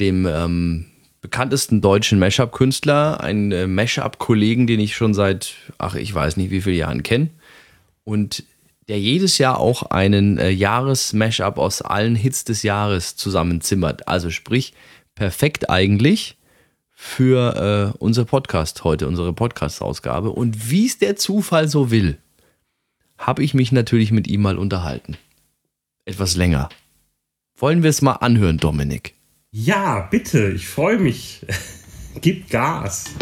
[0.00, 0.86] dem ähm,
[1.20, 6.62] bekanntesten deutschen Mashup-Künstler, einen äh, Mashup-Kollegen, den ich schon seit, ach, ich weiß nicht wie
[6.62, 7.28] viele Jahren kenne.
[8.04, 8.44] Und
[8.88, 14.08] der jedes Jahr auch einen äh, Jahres-Mashup aus allen Hits des Jahres zusammenzimmert.
[14.08, 14.74] Also sprich,
[15.14, 16.36] perfekt eigentlich
[16.90, 20.30] für äh, unser Podcast heute, unsere Podcast-Ausgabe.
[20.30, 22.18] Und wie es der Zufall so will,
[23.16, 25.16] habe ich mich natürlich mit ihm mal unterhalten.
[26.04, 26.68] Etwas länger.
[27.56, 29.14] Wollen wir es mal anhören, Dominik?
[29.50, 31.44] Ja, bitte, ich freue mich.
[32.20, 33.14] Gib Gas.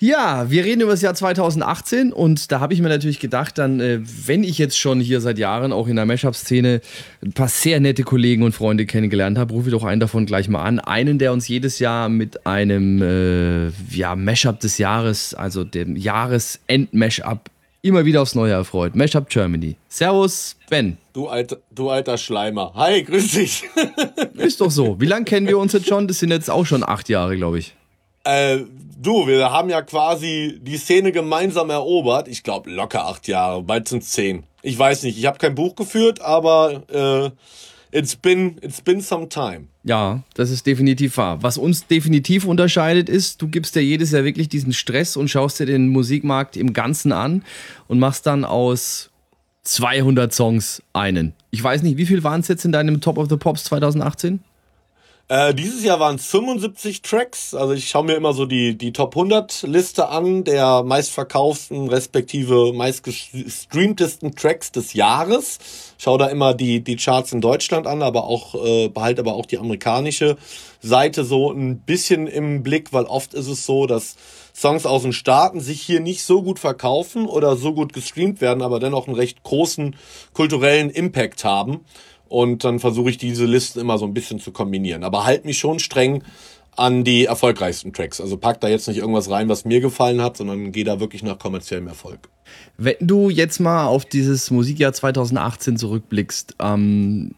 [0.00, 3.80] Ja, wir reden über das Jahr 2018 und da habe ich mir natürlich gedacht, dann,
[3.80, 6.80] äh, wenn ich jetzt schon hier seit Jahren auch in der Mashup-Szene
[7.24, 10.48] ein paar sehr nette Kollegen und Freunde kennengelernt habe, rufe ich doch einen davon gleich
[10.48, 10.78] mal an.
[10.78, 17.50] Einen, der uns jedes Jahr mit einem äh, ja, Mashup des Jahres, also dem Jahresend-Mashup,
[17.82, 18.94] immer wieder aufs Neue erfreut.
[18.94, 19.76] Mashup Germany.
[19.88, 20.98] Servus, Ben.
[21.12, 22.72] Du alter, du alter Schleimer.
[22.74, 23.64] Hi, grüß dich.
[24.34, 25.00] Ist doch so.
[25.00, 26.08] Wie lange kennen wir uns jetzt schon?
[26.08, 27.74] Das sind jetzt auch schon acht Jahre, glaube ich.
[28.24, 28.58] Äh,
[29.00, 32.28] du, wir haben ja quasi die Szene gemeinsam erobert.
[32.28, 34.44] Ich glaube locker acht Jahre, bald sind zehn.
[34.62, 39.28] Ich weiß nicht, ich habe kein Buch geführt, aber äh, it's been it's been some
[39.28, 39.68] time.
[39.88, 41.42] Ja, das ist definitiv wahr.
[41.42, 45.60] Was uns definitiv unterscheidet ist, du gibst ja jedes Jahr wirklich diesen Stress und schaust
[45.60, 47.42] dir den Musikmarkt im Ganzen an
[47.86, 49.08] und machst dann aus
[49.62, 51.32] 200 Songs einen.
[51.50, 54.40] Ich weiß nicht, wie viel waren es jetzt in deinem Top of the Pops 2018?
[55.30, 57.52] Äh, dieses Jahr waren es 75 Tracks.
[57.52, 62.72] Also ich schaue mir immer so die, die Top 100 Liste an der meistverkauften respektive
[62.72, 65.58] meistgestreamtesten Tracks des Jahres.
[65.98, 69.44] Schau da immer die, die Charts in Deutschland an, aber auch, äh, behalte aber auch
[69.44, 70.38] die amerikanische
[70.80, 74.16] Seite so ein bisschen im Blick, weil oft ist es so, dass
[74.54, 78.62] Songs aus den Staaten sich hier nicht so gut verkaufen oder so gut gestreamt werden,
[78.62, 79.94] aber dennoch einen recht großen
[80.32, 81.84] kulturellen Impact haben.
[82.28, 85.04] Und dann versuche ich diese Listen immer so ein bisschen zu kombinieren.
[85.04, 86.22] Aber halt mich schon streng
[86.76, 88.20] an die erfolgreichsten Tracks.
[88.20, 91.24] Also pack da jetzt nicht irgendwas rein, was mir gefallen hat, sondern geh da wirklich
[91.24, 92.28] nach kommerziellem Erfolg.
[92.76, 97.32] Wenn du jetzt mal auf dieses Musikjahr 2018 zurückblickst, ähm,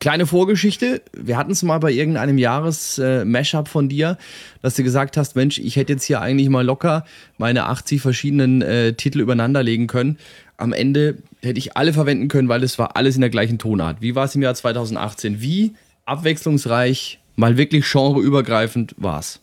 [0.00, 1.02] kleine Vorgeschichte.
[1.12, 4.16] Wir hatten es mal bei irgendeinem Jahres-Mashup äh, von dir,
[4.62, 7.04] dass du gesagt hast, Mensch, ich hätte jetzt hier eigentlich mal locker
[7.36, 10.16] meine 80 verschiedenen äh, Titel übereinander legen können
[10.60, 14.00] am Ende hätte ich alle verwenden können, weil es war alles in der gleichen Tonart.
[14.00, 15.40] Wie war es im Jahr 2018?
[15.40, 19.40] Wie abwechslungsreich, mal wirklich genreübergreifend war es?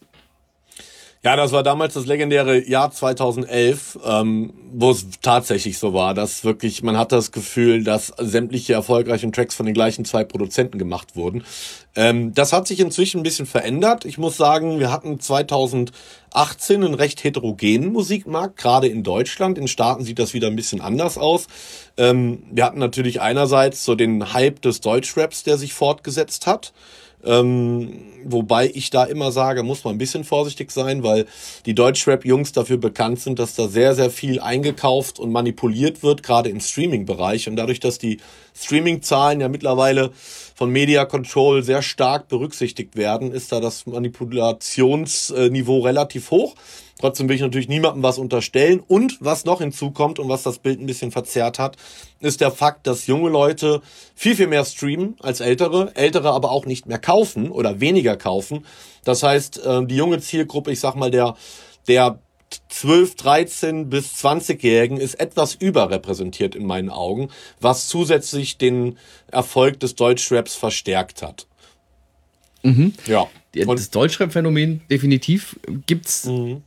[1.24, 6.44] Ja, das war damals das legendäre Jahr 2011, ähm, wo es tatsächlich so war, dass
[6.44, 11.16] wirklich, man hat das Gefühl, dass sämtliche erfolgreichen Tracks von den gleichen zwei Produzenten gemacht
[11.16, 11.44] wurden.
[11.96, 14.06] Ähm, das hat sich inzwischen ein bisschen verändert.
[14.06, 19.58] Ich muss sagen, wir hatten 2018 einen recht heterogenen Musikmarkt, gerade in Deutschland.
[19.58, 21.48] In Staaten sieht das wieder ein bisschen anders aus.
[21.98, 26.74] Ähm, wir hatten natürlich einerseits so den Hype des Deutschraps, der sich fortgesetzt hat.
[27.28, 27.90] Ähm,
[28.24, 31.26] wobei ich da immer sage, muss man ein bisschen vorsichtig sein, weil
[31.66, 36.50] die Deutschrap-Jungs dafür bekannt sind, dass da sehr, sehr viel eingekauft und manipuliert wird, gerade
[36.50, 37.48] im Streaming-Bereich.
[37.48, 38.20] Und dadurch, dass die
[38.56, 40.12] Streaming-Zahlen ja mittlerweile
[40.56, 46.56] von Media Control sehr stark berücksichtigt werden, ist da das Manipulationsniveau relativ hoch.
[47.00, 48.82] Trotzdem will ich natürlich niemandem was unterstellen.
[48.88, 51.78] Und was noch hinzukommt und was das Bild ein bisschen verzerrt hat,
[52.20, 53.82] ist der Fakt, dass junge Leute
[54.16, 58.66] viel, viel mehr streamen als ältere, ältere aber auch nicht mehr kaufen oder weniger kaufen.
[59.04, 61.36] Das heißt, äh, die junge Zielgruppe, ich sag mal, der,
[61.88, 62.20] der
[62.70, 67.30] 12, 13 bis 20-Jährigen ist etwas überrepräsentiert in meinen Augen,
[67.60, 68.98] was zusätzlich den
[69.32, 71.46] Erfolg des Deutschraps verstärkt hat.
[72.64, 72.94] Mhm.
[73.06, 73.28] Ja.
[73.54, 76.64] Das Deutschrap-Phänomen definitiv gibt's mhm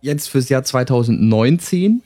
[0.00, 2.02] jetzt fürs Jahr 2019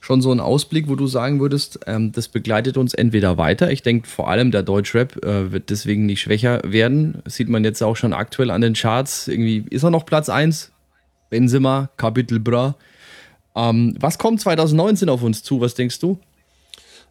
[0.00, 3.70] schon so einen Ausblick, wo du sagen würdest, ähm, das begleitet uns entweder weiter.
[3.70, 7.20] Ich denke vor allem der Deutschrap äh, wird deswegen nicht schwächer werden.
[7.24, 9.28] Das sieht man jetzt auch schon aktuell an den Charts.
[9.28, 10.72] Irgendwie ist er noch Platz 1.
[11.28, 12.76] Benzema, Kapitel Bra.
[13.54, 15.60] Ähm, was kommt 2019 auf uns zu?
[15.60, 16.18] Was denkst du?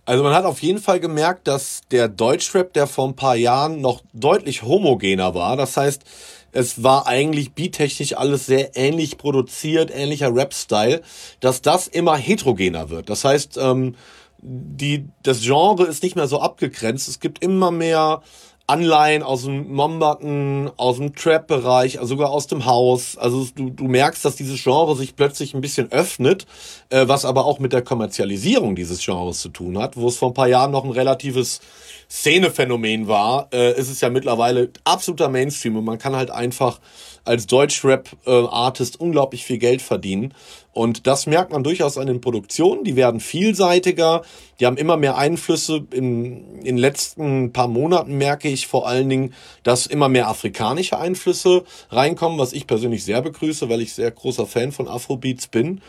[0.06, 3.80] Also man hat auf jeden Fall gemerkt, dass der Deutschrap, der vor ein paar Jahren
[3.82, 6.04] noch deutlich homogener war, das heißt,
[6.52, 11.02] es war eigentlich beattechnisch alles sehr ähnlich produziert, ähnlicher Rap-Style,
[11.40, 13.10] dass das immer heterogener wird.
[13.10, 13.96] Das heißt, ähm,
[14.42, 17.08] die, das Genre ist nicht mehr so abgegrenzt.
[17.08, 18.22] Es gibt immer mehr
[18.70, 23.18] Anleihen aus dem Mombatten, aus dem Trap-Bereich, also sogar aus dem Haus.
[23.18, 26.46] Also du, du merkst, dass dieses Genre sich plötzlich ein bisschen öffnet,
[26.90, 30.30] äh, was aber auch mit der Kommerzialisierung dieses Genres zu tun hat, wo es vor
[30.30, 31.62] ein paar Jahren noch ein relatives
[32.10, 36.80] Szenephänomen war, äh, ist es ja mittlerweile absoluter Mainstream und man kann halt einfach
[37.24, 40.34] als Deutschrap-Artist unglaublich viel Geld verdienen.
[40.72, 42.84] Und das merkt man durchaus an den Produktionen.
[42.84, 44.24] Die werden vielseitiger,
[44.60, 45.86] die haben immer mehr Einflüsse.
[45.92, 49.34] In, in den letzten paar Monaten merke ich vor allen Dingen,
[49.64, 54.48] dass immer mehr afrikanische Einflüsse reinkommen, was ich persönlich sehr begrüße, weil ich sehr großer
[54.48, 55.82] Fan von Afrobeats bin.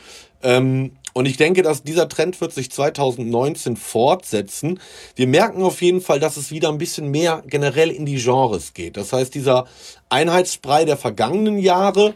[0.43, 4.78] Ähm, und ich denke, dass dieser Trend wird sich 2019 fortsetzen.
[5.16, 8.74] Wir merken auf jeden Fall, dass es wieder ein bisschen mehr generell in die Genres
[8.74, 8.97] geht.
[8.97, 9.66] Das heißt, dieser
[10.09, 12.14] Einheitsbrei der vergangenen Jahre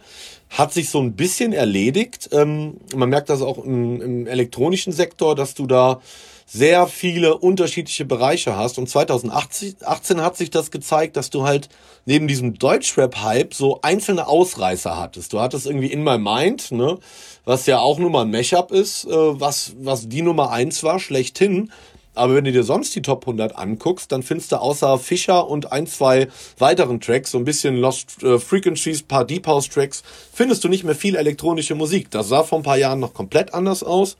[0.51, 2.29] hat sich so ein bisschen erledigt.
[2.33, 6.01] Ähm, man merkt das auch im, im elektronischen Sektor, dass du da
[6.47, 8.79] sehr viele unterschiedliche Bereiche hast.
[8.79, 11.69] Und 2018 hat sich das gezeigt, dass du halt
[12.07, 15.33] neben diesem Deutschrap-Hype so einzelne Ausreißer hattest.
[15.33, 16.99] Du hattest irgendwie In My Mind, ne,
[17.45, 20.99] was ja auch nur mal ein Mashup ist, äh, was, was die Nummer eins war,
[20.99, 21.71] schlechthin.
[22.15, 25.73] Aber wenn du dir sonst die Top 100 anguckst, dann findest du außer Fischer und
[25.73, 26.29] ein, zwei
[26.59, 30.85] weiteren Tracks, so ein bisschen Lost äh, Frequencies, paar Deep House Tracks, findest du nicht
[30.85, 32.11] mehr viel elektronische Musik.
[32.13, 34.17] Das sah vor ein paar Jahren noch komplett anders aus.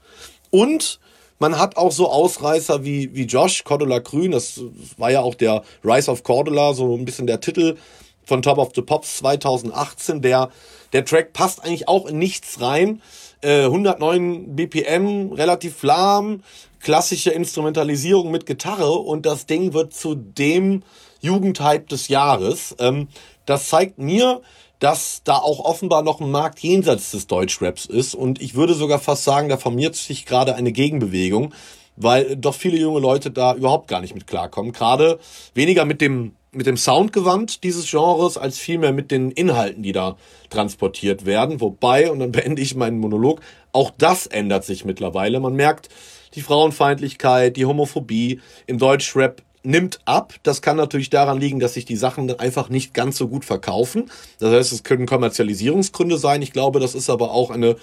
[0.49, 0.99] Und
[1.39, 4.61] man hat auch so Ausreißer wie, wie Josh, Cordula Grün, das
[4.97, 7.77] war ja auch der Rise of Cordula, so ein bisschen der Titel
[8.25, 10.21] von Top of the Pops 2018.
[10.21, 10.49] Der,
[10.93, 13.01] der Track passt eigentlich auch in nichts rein.
[13.41, 16.41] Äh, 109 BPM, relativ lahm,
[16.79, 20.83] klassische Instrumentalisierung mit Gitarre und das Ding wird zu dem
[21.21, 22.75] Jugendhype des Jahres.
[22.79, 23.07] Ähm,
[23.45, 24.41] das zeigt mir,
[24.85, 28.13] dass da auch offenbar noch ein Markt jenseits des Deutschraps ist.
[28.13, 31.55] Und ich würde sogar fast sagen, da formiert sich gerade eine Gegenbewegung,
[31.95, 34.73] weil doch viele junge Leute da überhaupt gar nicht mit klarkommen.
[34.73, 35.17] Gerade
[35.55, 40.17] weniger mit dem, mit dem Soundgewand dieses Genres, als vielmehr mit den Inhalten, die da
[40.51, 41.61] transportiert werden.
[41.61, 45.39] Wobei, und dann beende ich meinen Monolog, auch das ändert sich mittlerweile.
[45.39, 45.89] Man merkt,
[46.35, 50.33] die Frauenfeindlichkeit, die Homophobie im Deutschrap nimmt ab.
[50.43, 53.45] Das kann natürlich daran liegen, dass sich die Sachen dann einfach nicht ganz so gut
[53.45, 54.09] verkaufen.
[54.39, 56.41] Das heißt, es können Kommerzialisierungsgründe sein.
[56.41, 57.75] Ich glaube, das ist aber auch eine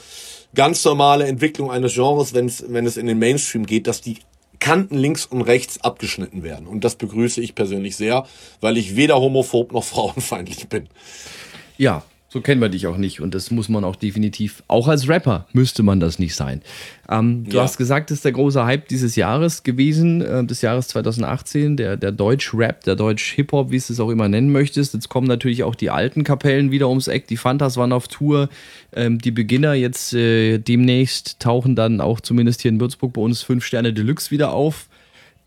[0.54, 4.18] ganz normale Entwicklung eines Genres, wenn es, wenn es in den Mainstream geht, dass die
[4.60, 6.68] Kanten links und rechts abgeschnitten werden.
[6.68, 8.26] Und das begrüße ich persönlich sehr,
[8.60, 10.88] weil ich weder homophob noch frauenfeindlich bin.
[11.78, 15.06] Ja, so kennen wir dich auch nicht und das muss man auch definitiv, auch als
[15.06, 16.62] Rapper müsste man das nicht sein.
[17.10, 17.62] Ähm, du ja.
[17.62, 21.98] hast gesagt, das ist der große Hype dieses Jahres gewesen, äh, des Jahres 2018, der,
[21.98, 24.94] der Deutsch-Rap, der Deutsch-Hip-Hop, wie du es auch immer nennen möchtest.
[24.94, 28.48] Jetzt kommen natürlich auch die alten Kapellen wieder ums Eck, die Fantas waren auf Tour,
[28.94, 33.42] ähm, die Beginner jetzt äh, demnächst tauchen dann auch zumindest hier in Würzburg bei uns
[33.42, 34.88] fünf Sterne Deluxe wieder auf.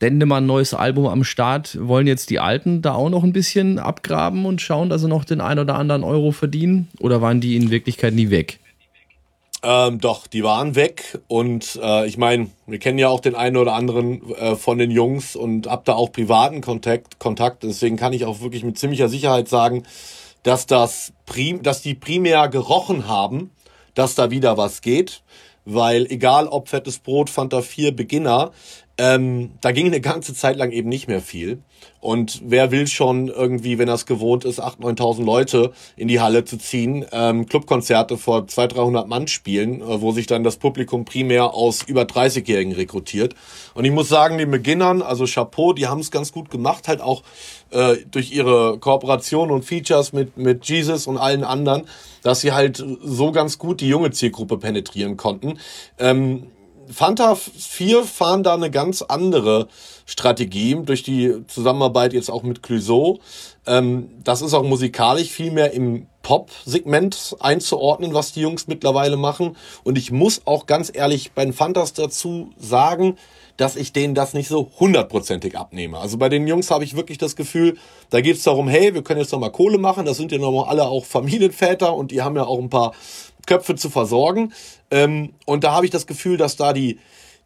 [0.02, 1.78] Dendemann neues Album am Start.
[1.80, 5.26] Wollen jetzt die Alten da auch noch ein bisschen abgraben und schauen, dass sie noch
[5.26, 6.90] den ein oder anderen Euro verdienen?
[7.00, 8.60] Oder waren die in Wirklichkeit nie weg?
[9.68, 13.58] Ähm, doch, die waren weg und äh, ich meine, wir kennen ja auch den einen
[13.58, 17.64] oder anderen äh, von den Jungs und hab da auch privaten Kontakt, Kontakt.
[17.64, 19.84] Deswegen kann ich auch wirklich mit ziemlicher Sicherheit sagen,
[20.44, 23.50] dass das prim, dass die primär gerochen haben,
[23.96, 25.24] dass da wieder was geht,
[25.66, 28.52] weil egal ob fettes Brot, Fanta 4, Beginner,
[28.98, 31.62] ähm, da ging eine ganze Zeit lang eben nicht mehr viel.
[32.00, 36.46] Und wer will schon irgendwie, wenn es gewohnt ist, 8.000, 9.000 Leute in die Halle
[36.46, 41.04] zu ziehen, ähm, Clubkonzerte vor 200, 300 Mann spielen, äh, wo sich dann das Publikum
[41.04, 43.34] primär aus über 30-Jährigen rekrutiert.
[43.74, 47.02] Und ich muss sagen, den Beginnern, also Chapeau, die haben es ganz gut gemacht, halt
[47.02, 47.24] auch
[47.72, 51.84] äh, durch ihre Kooperation und Features mit, mit Jesus und allen anderen,
[52.22, 55.60] dass sie halt so ganz gut die junge Zielgruppe penetrieren konnten.
[56.00, 56.48] Ähm,
[56.92, 59.68] Fanta 4 fahren da eine ganz andere
[60.06, 63.20] Strategie durch die Zusammenarbeit jetzt auch mit Clouseau.
[63.66, 69.56] Ähm, das ist auch musikalisch viel mehr im Pop-Segment einzuordnen, was die Jungs mittlerweile machen.
[69.84, 73.18] Und ich muss auch ganz ehrlich bei den Fantas dazu sagen,
[73.58, 75.98] dass ich denen das nicht so hundertprozentig abnehme.
[75.98, 77.78] Also bei den Jungs habe ich wirklich das Gefühl,
[78.10, 80.06] da geht es darum, hey, wir können jetzt noch mal Kohle machen.
[80.06, 82.94] Das sind ja noch mal alle auch Familienväter und die haben ja auch ein paar
[83.46, 84.54] Köpfe zu versorgen.
[84.92, 87.00] Ähm, und da habe ich das Gefühl, dass da die,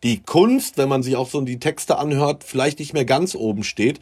[0.04, 3.64] die Kunst, wenn man sich auch so die Texte anhört, vielleicht nicht mehr ganz oben
[3.64, 4.00] steht.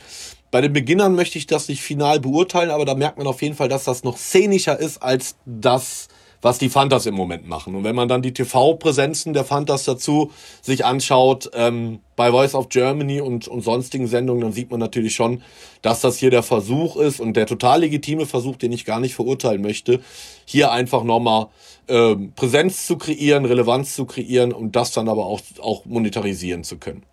[0.51, 3.55] Bei den Beginnern möchte ich das nicht final beurteilen, aber da merkt man auf jeden
[3.55, 6.07] Fall, dass das noch szenischer ist als das,
[6.41, 7.75] was die Fantas im Moment machen.
[7.75, 10.31] Und wenn man dann die TV-Präsenzen der Fantas dazu
[10.61, 15.15] sich anschaut, ähm, bei Voice of Germany und, und sonstigen Sendungen, dann sieht man natürlich
[15.15, 15.41] schon,
[15.81, 19.15] dass das hier der Versuch ist und der total legitime Versuch, den ich gar nicht
[19.15, 19.99] verurteilen möchte,
[20.45, 21.47] hier einfach nochmal
[21.88, 26.77] äh, Präsenz zu kreieren, Relevanz zu kreieren und das dann aber auch, auch monetarisieren zu
[26.77, 27.03] können.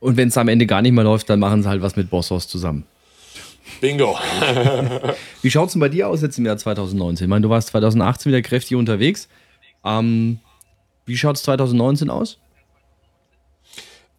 [0.00, 2.10] Und wenn es am Ende gar nicht mehr läuft, dann machen sie halt was mit
[2.10, 2.84] Bossos zusammen.
[3.80, 4.16] Bingo.
[5.42, 7.26] Wie schaut es denn bei dir aus jetzt im Jahr 2019?
[7.26, 9.28] Ich meine, du warst 2018 wieder kräftig unterwegs.
[9.84, 10.40] Ähm,
[11.06, 12.38] wie schaut es 2019 aus?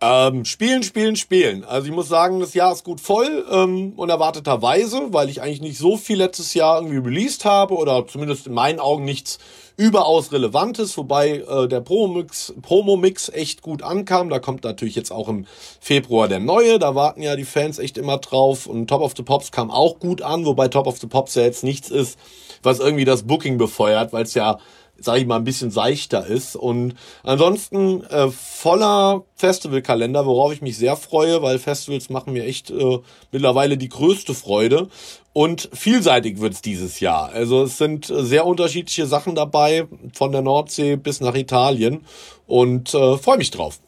[0.06, 1.64] Ähm, spielen, spielen, spielen.
[1.64, 5.78] Also ich muss sagen, das Jahr ist gut voll, ähm, unerwarteterweise, weil ich eigentlich nicht
[5.78, 9.40] so viel letztes Jahr irgendwie released habe oder zumindest in meinen Augen nichts
[9.78, 14.30] überaus Relevantes, wobei äh, der Promo-Mix Promo -Mix echt gut ankam.
[14.30, 15.46] Da kommt natürlich jetzt auch im
[15.80, 19.24] Februar der neue, da warten ja die Fans echt immer drauf und Top of the
[19.24, 22.20] Pops kam auch gut an, wobei Top of the Pops ja jetzt nichts ist,
[22.62, 24.60] was irgendwie das Booking befeuert, weil es ja
[24.98, 26.56] sage ich mal, ein bisschen seichter ist.
[26.56, 32.70] Und ansonsten äh, voller Festivalkalender, worauf ich mich sehr freue, weil Festivals machen mir echt
[32.70, 33.00] äh,
[33.32, 34.88] mittlerweile die größte Freude.
[35.34, 37.30] Und vielseitig wird's dieses Jahr.
[37.30, 42.06] Also es sind äh, sehr unterschiedliche Sachen dabei, von der Nordsee bis nach Italien.
[42.46, 43.80] Und äh, freue mich drauf.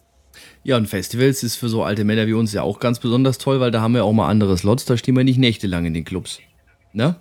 [0.63, 3.59] Ja, und Festivals ist für so alte Männer wie uns ja auch ganz besonders toll,
[3.59, 6.05] weil da haben wir auch mal andere Slots, da stehen wir nicht nächtelang in den
[6.05, 6.39] Clubs.
[6.91, 7.17] Ne?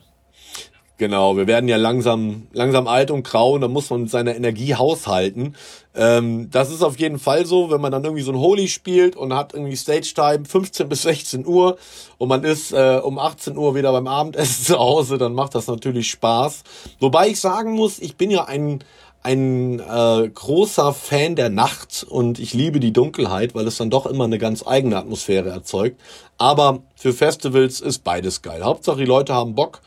[0.96, 4.36] Genau, wir werden ja langsam, langsam alt und grau und da muss man mit seiner
[4.36, 5.56] Energie haushalten.
[5.92, 9.16] Ähm, das ist auf jeden Fall so, wenn man dann irgendwie so ein Holy spielt
[9.16, 11.78] und hat irgendwie Stage Time 15 bis 16 Uhr
[12.18, 15.66] und man ist äh, um 18 Uhr wieder beim Abendessen zu Hause, dann macht das
[15.66, 16.62] natürlich Spaß.
[17.00, 18.84] Wobei ich sagen muss, ich bin ja ein,
[19.24, 24.06] ein äh, großer Fan der Nacht und ich liebe die Dunkelheit, weil es dann doch
[24.06, 26.00] immer eine ganz eigene Atmosphäre erzeugt.
[26.38, 28.62] Aber für Festivals ist beides geil.
[28.62, 29.80] Hauptsache die Leute haben Bock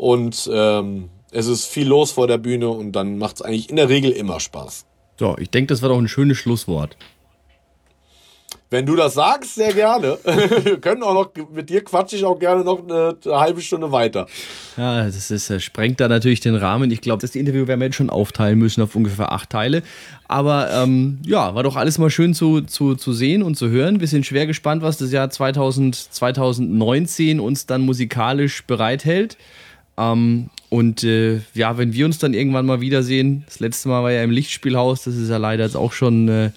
[0.00, 3.76] und ähm, es ist viel los vor der Bühne und dann macht es eigentlich in
[3.76, 4.86] der Regel immer Spaß.
[5.18, 6.96] So, ich denke, das war doch ein schönes Schlusswort.
[8.70, 10.16] Wenn du das sagst, sehr gerne.
[10.64, 13.92] Wir können auch noch, mit dir quatsche ich auch gerne noch eine, eine halbe Stunde
[13.92, 14.26] weiter.
[14.78, 16.90] Ja, das ist, das sprengt da natürlich den Rahmen.
[16.90, 19.82] Ich glaube, das Interview werden wir jetzt schon aufteilen müssen auf ungefähr acht Teile.
[20.28, 24.00] Aber ähm, ja, war doch alles mal schön zu, zu, zu sehen und zu hören.
[24.00, 29.36] Wir sind schwer gespannt, was das Jahr 2000, 2019 uns dann musikalisch bereithält.
[29.96, 34.12] Ähm, und äh, ja, wenn wir uns dann irgendwann mal wiedersehen, das letzte Mal war
[34.12, 36.50] ja im Lichtspielhaus, das ist ja leider jetzt auch schon äh,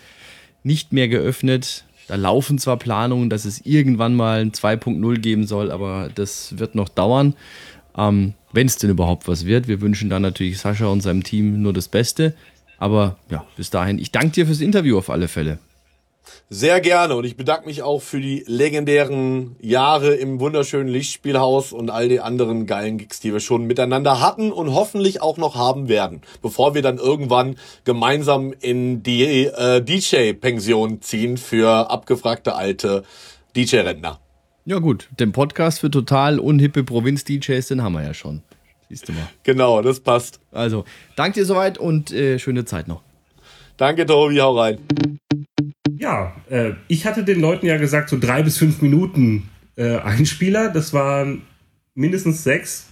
[0.63, 1.85] nicht mehr geöffnet.
[2.07, 6.75] Da laufen zwar Planungen, dass es irgendwann mal ein 2.0 geben soll, aber das wird
[6.75, 7.35] noch dauern.
[7.97, 9.67] Ähm, wenn es denn überhaupt was wird.
[9.67, 12.35] Wir wünschen dann natürlich Sascha und seinem Team nur das Beste.
[12.77, 15.57] Aber ja, bis dahin, ich danke dir fürs Interview auf alle Fälle.
[16.49, 21.89] Sehr gerne und ich bedanke mich auch für die legendären Jahre im wunderschönen Lichtspielhaus und
[21.89, 25.89] all die anderen geilen Gigs, die wir schon miteinander hatten und hoffentlich auch noch haben
[25.89, 33.03] werden, bevor wir dann irgendwann gemeinsam in die äh, DJ-Pension ziehen für abgefragte alte
[33.55, 34.19] DJ-Rentner.
[34.65, 38.43] Ja gut, den Podcast für total unhippe Provinz-DJs, den haben wir ja schon.
[38.89, 39.27] Siehst du mal.
[39.43, 40.39] Genau, das passt.
[40.51, 43.01] Also, danke dir soweit und äh, schöne Zeit noch.
[43.75, 44.77] Danke, Tobi, hau rein.
[46.03, 50.67] Ja, äh, ich hatte den Leuten ja gesagt, so drei bis fünf Minuten äh, Einspieler.
[50.67, 51.43] Das waren
[51.95, 52.87] mindestens sechs.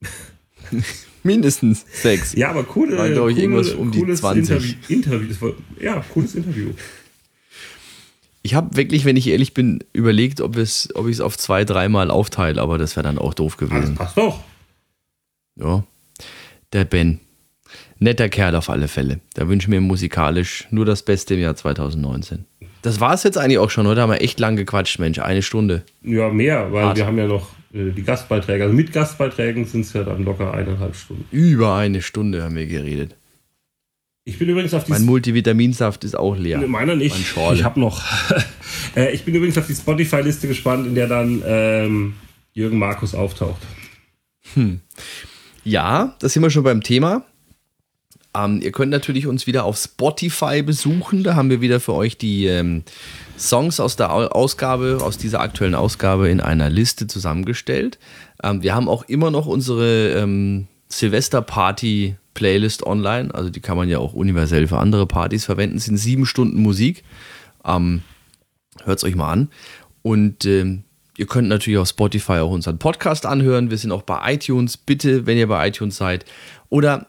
[1.22, 2.32] mindestens sechs.
[2.32, 4.38] Ja, aber coole, War, coole, ich, irgendwas um die 20.
[4.38, 4.74] Interview.
[4.88, 5.34] Interview.
[5.40, 6.70] War, ja, cooles Interview.
[8.40, 11.66] Ich habe wirklich, wenn ich ehrlich bin, überlegt, ob, es, ob ich es auf zwei,
[11.66, 13.94] dreimal aufteile, aber das wäre dann auch doof gewesen.
[13.96, 14.42] Das passt doch.
[15.56, 15.84] Ja.
[16.72, 17.20] Der Ben.
[17.98, 19.20] Netter Kerl auf alle Fälle.
[19.34, 22.44] Da wünsche ich mir musikalisch nur das Beste im Jahr 2019.
[22.84, 23.86] Das war es jetzt eigentlich auch schon.
[23.86, 25.18] Heute haben wir echt lang gequatscht, Mensch.
[25.18, 25.84] Eine Stunde.
[26.02, 26.98] Ja, mehr, weil Hart.
[26.98, 28.62] wir haben ja noch äh, die Gastbeiträge.
[28.62, 31.24] Also mit Gastbeiträgen sind es ja dann locker eineinhalb Stunden.
[31.30, 33.16] Über eine Stunde haben wir geredet.
[34.26, 34.90] Ich bin übrigens auf die.
[34.90, 36.58] Mein Multivitaminsaft ist auch leer.
[36.66, 37.16] Meiner nicht.
[37.36, 38.02] Mein ich habe noch.
[38.96, 42.14] Äh, ich bin übrigens auf die Spotify-Liste gespannt, in der dann ähm,
[42.52, 43.60] Jürgen Markus auftaucht.
[44.52, 44.80] Hm.
[45.64, 47.24] Ja, das sind wir schon beim Thema.
[48.36, 51.22] Ähm, ihr könnt natürlich uns wieder auf Spotify besuchen.
[51.22, 52.82] Da haben wir wieder für euch die ähm,
[53.38, 57.98] Songs aus der Ausgabe, aus dieser aktuellen Ausgabe in einer Liste zusammengestellt.
[58.42, 63.34] Ähm, wir haben auch immer noch unsere ähm, Silvesterparty-Playlist online.
[63.34, 65.76] Also die kann man ja auch universell für andere Partys verwenden.
[65.76, 67.04] Es sind sieben Stunden Musik.
[67.64, 68.02] Ähm,
[68.82, 69.48] Hört es euch mal an.
[70.02, 70.84] Und ähm,
[71.16, 73.70] Ihr könnt natürlich auf Spotify auch unseren Podcast anhören.
[73.70, 74.76] Wir sind auch bei iTunes.
[74.76, 76.24] Bitte, wenn ihr bei iTunes seid.
[76.70, 77.06] Oder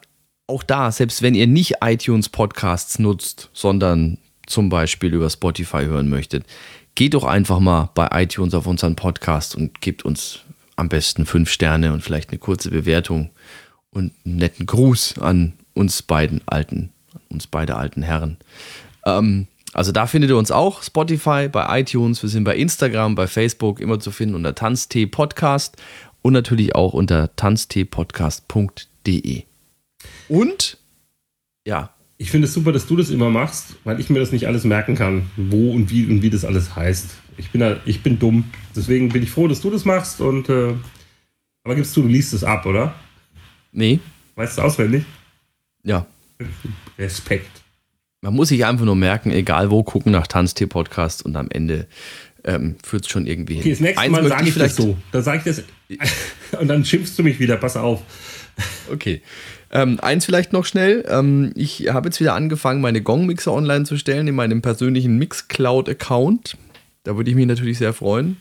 [0.48, 6.08] auch da, selbst wenn ihr nicht iTunes Podcasts nutzt, sondern zum Beispiel über Spotify hören
[6.10, 6.46] möchtet,
[6.94, 10.40] geht doch einfach mal bei iTunes auf unseren Podcast und gebt uns
[10.76, 13.32] am besten fünf Sterne und vielleicht eine kurze Bewertung
[13.92, 16.92] und einen netten Gruß an uns beiden alten,
[17.30, 18.38] uns beide alten Herren.
[19.06, 23.28] Ähm, also da findet ihr uns auch, Spotify, bei iTunes, wir sind bei Instagram, bei
[23.28, 25.76] Facebook immer zu finden unter Tanztee Podcast
[26.22, 29.44] und natürlich auch unter tanzteepodcast.de.
[30.28, 30.78] Und
[31.66, 31.90] ja.
[32.18, 34.64] Ich finde es super, dass du das immer machst, weil ich mir das nicht alles
[34.64, 37.10] merken kann, wo und wie und wie das alles heißt.
[37.38, 38.46] Ich bin, da, ich bin dumm.
[38.74, 40.22] Deswegen bin ich froh, dass du das machst.
[40.22, 40.74] Und äh,
[41.64, 42.96] aber gibst du, du liest es ab, oder?
[43.74, 44.00] Nee.
[44.36, 45.04] Weißt du auswendig?
[45.84, 46.06] Ja.
[46.98, 47.50] Respekt.
[48.22, 51.88] Man muss sich einfach nur merken, egal wo, gucken nach Tanztee-Podcast und am Ende
[52.46, 54.98] ähm, führt es schon irgendwie Okay, das nächste Eins Mal sage ich das vielleicht- so.
[55.12, 55.64] Da sage ich das.
[56.60, 58.02] Und dann schimpfst du mich wieder, pass auf.
[58.92, 59.22] Okay.
[59.72, 61.06] Ähm, eins vielleicht noch schnell.
[61.08, 66.58] Ähm, ich habe jetzt wieder angefangen, meine Gong-Mixer online zu stellen in meinem persönlichen Mixcloud-Account.
[67.04, 68.38] Da würde ich mich natürlich sehr freuen,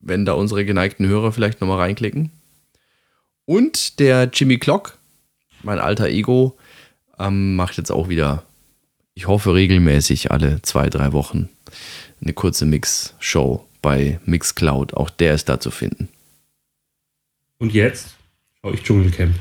[0.00, 2.30] wenn da unsere geneigten Hörer vielleicht nochmal reinklicken.
[3.44, 4.98] Und der Jimmy Clock,
[5.62, 6.56] mein alter Ego,
[7.18, 8.44] ähm, macht jetzt auch wieder,
[9.14, 11.48] ich hoffe regelmäßig alle zwei, drei Wochen,
[12.20, 14.94] eine kurze Mix-Show bei Mixcloud.
[14.94, 16.08] Auch der ist da zu finden.
[17.58, 18.14] Und jetzt
[18.60, 19.34] schaue ich Dschungelcamp.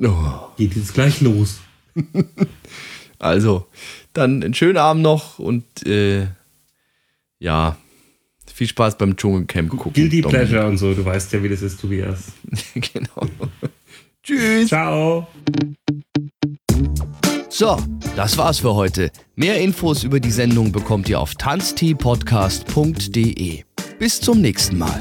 [0.00, 0.50] Oh.
[0.56, 1.58] Geht jetzt gleich los.
[3.18, 3.66] Also,
[4.12, 6.28] dann einen schönen Abend noch und äh,
[7.40, 7.76] ja,
[8.46, 9.92] viel Spaß beim Dschungelcamp gucken.
[9.92, 10.48] Guilty Dominik.
[10.48, 10.94] Pleasure und so.
[10.94, 12.30] Du weißt ja, wie das ist, Tobias.
[12.74, 13.26] genau.
[14.22, 14.68] Tschüss.
[14.68, 15.26] Ciao.
[17.48, 17.76] So,
[18.14, 19.10] das war's für heute.
[19.34, 23.64] Mehr Infos über die Sendung bekommt ihr auf tanzteepodcast.de.
[23.98, 25.00] Bis zum nächsten Mal.